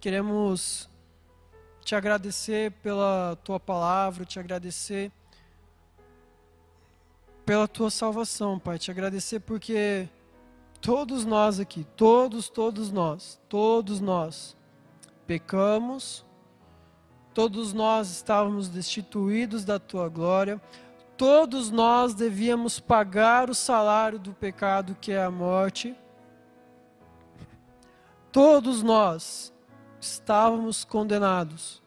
Queremos 0.00 0.88
te 1.84 1.94
agradecer 1.94 2.70
pela 2.82 3.36
tua 3.44 3.60
palavra, 3.60 4.24
te 4.24 4.40
agradecer 4.40 5.12
pela 7.44 7.68
tua 7.68 7.90
salvação, 7.90 8.58
Pai. 8.58 8.78
Te 8.78 8.90
agradecer 8.90 9.40
porque 9.40 10.08
todos 10.80 11.26
nós 11.26 11.60
aqui, 11.60 11.84
todos, 11.96 12.48
todos 12.48 12.90
nós, 12.90 13.38
todos 13.46 14.00
nós 14.00 14.56
pecamos, 15.26 16.24
todos 17.34 17.74
nós 17.74 18.10
estávamos 18.10 18.70
destituídos 18.70 19.66
da 19.66 19.78
tua 19.78 20.08
glória, 20.08 20.58
todos 21.14 21.70
nós 21.70 22.14
devíamos 22.14 22.80
pagar 22.80 23.50
o 23.50 23.54
salário 23.54 24.18
do 24.18 24.32
pecado 24.32 24.96
que 24.98 25.12
é 25.12 25.22
a 25.22 25.30
morte. 25.30 25.94
Todos 28.32 28.82
nós 28.82 29.52
estávamos 30.00 30.84
condenados. 30.84 31.82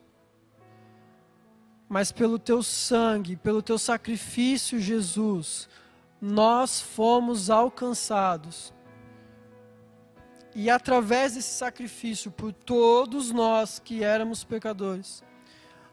Mas 1.89 2.11
pelo 2.11 2.39
teu 2.39 2.63
sangue, 2.63 3.35
pelo 3.35 3.61
teu 3.61 3.77
sacrifício, 3.77 4.79
Jesus, 4.79 5.67
nós 6.21 6.79
fomos 6.79 7.49
alcançados. 7.49 8.73
E 10.55 10.69
através 10.69 11.33
desse 11.33 11.57
sacrifício, 11.57 12.31
por 12.31 12.53
todos 12.53 13.31
nós 13.31 13.79
que 13.79 14.03
éramos 14.03 14.43
pecadores, 14.43 15.23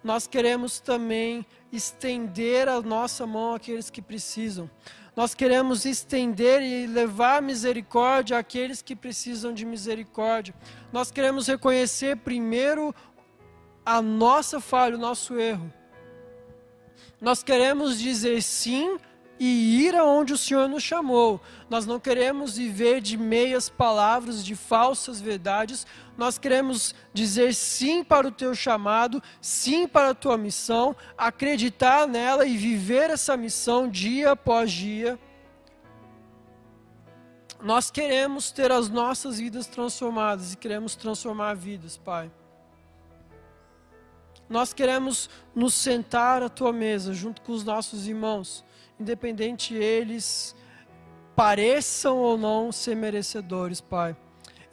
nós 0.04 0.26
queremos 0.26 0.80
também 0.80 1.44
estender 1.72 2.68
a 2.68 2.80
nossa 2.80 3.26
mão 3.26 3.54
àqueles 3.54 3.90
que 3.90 4.00
precisam. 4.00 4.70
Nós 5.16 5.34
queremos 5.34 5.84
estender 5.84 6.62
e 6.62 6.86
levar 6.86 7.42
misericórdia 7.42 8.38
àqueles 8.38 8.80
que 8.80 8.94
precisam 8.94 9.52
de 9.52 9.64
misericórdia. 9.64 10.54
Nós 10.92 11.10
queremos 11.10 11.46
reconhecer 11.46 12.16
primeiro 12.18 12.94
a 13.84 14.00
nossa 14.00 14.60
falha, 14.60 14.96
o 14.96 15.00
nosso 15.00 15.38
erro. 15.38 15.72
Nós 17.20 17.42
queremos 17.42 17.98
dizer 17.98 18.42
sim 18.42 18.98
e 19.42 19.86
ir 19.86 19.96
aonde 19.96 20.34
o 20.34 20.36
Senhor 20.36 20.68
nos 20.68 20.82
chamou. 20.82 21.40
Nós 21.70 21.86
não 21.86 21.98
queremos 21.98 22.58
viver 22.58 23.00
de 23.00 23.16
meias 23.16 23.70
palavras, 23.70 24.44
de 24.44 24.54
falsas 24.54 25.18
verdades. 25.18 25.86
Nós 26.14 26.36
queremos 26.36 26.94
dizer 27.14 27.54
sim 27.54 28.04
para 28.04 28.28
o 28.28 28.30
teu 28.30 28.54
chamado, 28.54 29.22
sim 29.40 29.88
para 29.88 30.10
a 30.10 30.14
tua 30.14 30.36
missão, 30.36 30.94
acreditar 31.16 32.06
nela 32.06 32.44
e 32.44 32.54
viver 32.54 33.08
essa 33.08 33.34
missão 33.34 33.88
dia 33.88 34.32
após 34.32 34.70
dia. 34.70 35.18
Nós 37.62 37.90
queremos 37.90 38.50
ter 38.50 38.70
as 38.70 38.90
nossas 38.90 39.38
vidas 39.38 39.66
transformadas 39.66 40.52
e 40.52 40.56
queremos 40.58 40.94
transformar 40.94 41.54
vidas, 41.54 41.96
Pai. 41.96 42.30
Nós 44.50 44.74
queremos 44.74 45.30
nos 45.54 45.72
sentar 45.72 46.42
à 46.42 46.48
tua 46.50 46.74
mesa 46.74 47.14
junto 47.14 47.40
com 47.40 47.52
os 47.52 47.64
nossos 47.64 48.06
irmãos 48.06 48.68
independente 49.00 49.74
eles 49.74 50.54
pareçam 51.34 52.18
ou 52.18 52.36
não 52.36 52.70
ser 52.70 52.94
merecedores, 52.94 53.80
Pai. 53.80 54.14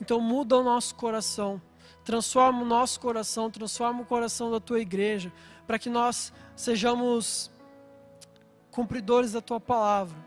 Então 0.01 0.19
muda 0.19 0.57
o 0.57 0.63
nosso 0.63 0.95
coração, 0.95 1.61
transforma 2.03 2.61
o 2.61 2.65
nosso 2.65 2.99
coração, 2.99 3.49
transforma 3.49 4.01
o 4.01 4.05
coração 4.05 4.51
da 4.51 4.59
tua 4.59 4.81
igreja, 4.81 5.31
para 5.65 5.79
que 5.79 5.89
nós 5.89 6.33
sejamos 6.55 7.49
cumpridores 8.69 9.31
da 9.31 9.41
tua 9.41 9.59
palavra, 9.59 10.17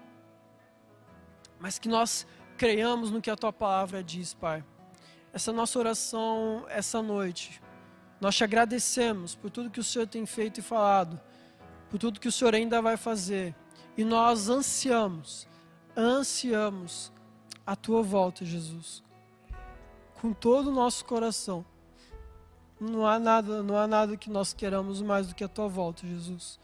mas 1.58 1.78
que 1.78 1.88
nós 1.88 2.26
creiamos 2.56 3.10
no 3.10 3.20
que 3.20 3.30
a 3.30 3.36
tua 3.36 3.52
palavra 3.52 4.02
diz, 4.02 4.34
Pai. 4.34 4.64
Essa 5.32 5.52
nossa 5.52 5.78
oração 5.78 6.64
essa 6.68 7.00
noite, 7.00 7.62
nós 8.20 8.34
te 8.34 8.42
agradecemos 8.42 9.34
por 9.34 9.50
tudo 9.50 9.70
que 9.70 9.78
o 9.78 9.84
Senhor 9.84 10.06
tem 10.06 10.26
feito 10.26 10.58
e 10.58 10.62
falado, 10.62 11.20
por 11.88 11.98
tudo 11.98 12.18
que 12.18 12.28
o 12.28 12.32
Senhor 12.32 12.54
ainda 12.54 12.80
vai 12.82 12.96
fazer. 12.96 13.54
E 13.96 14.04
nós 14.04 14.48
ansiamos, 14.48 15.46
ansiamos 15.96 17.12
a 17.66 17.76
tua 17.76 18.02
volta, 18.02 18.44
Jesus. 18.44 19.02
Com 20.20 20.32
todo 20.32 20.70
o 20.70 20.74
nosso 20.74 21.04
coração. 21.04 21.64
Não 22.80 23.06
há 23.06 23.18
nada, 23.18 23.62
não 23.62 23.76
há 23.76 23.86
nada 23.86 24.16
que 24.16 24.30
nós 24.30 24.52
queramos 24.52 25.02
mais 25.02 25.28
do 25.28 25.34
que 25.34 25.44
a 25.44 25.48
tua 25.48 25.68
volta, 25.68 26.06
Jesus. 26.06 26.58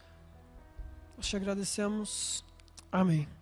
Nós 1.15 1.27
te 1.27 1.35
agradecemos. 1.35 2.43
Amém. 2.91 3.36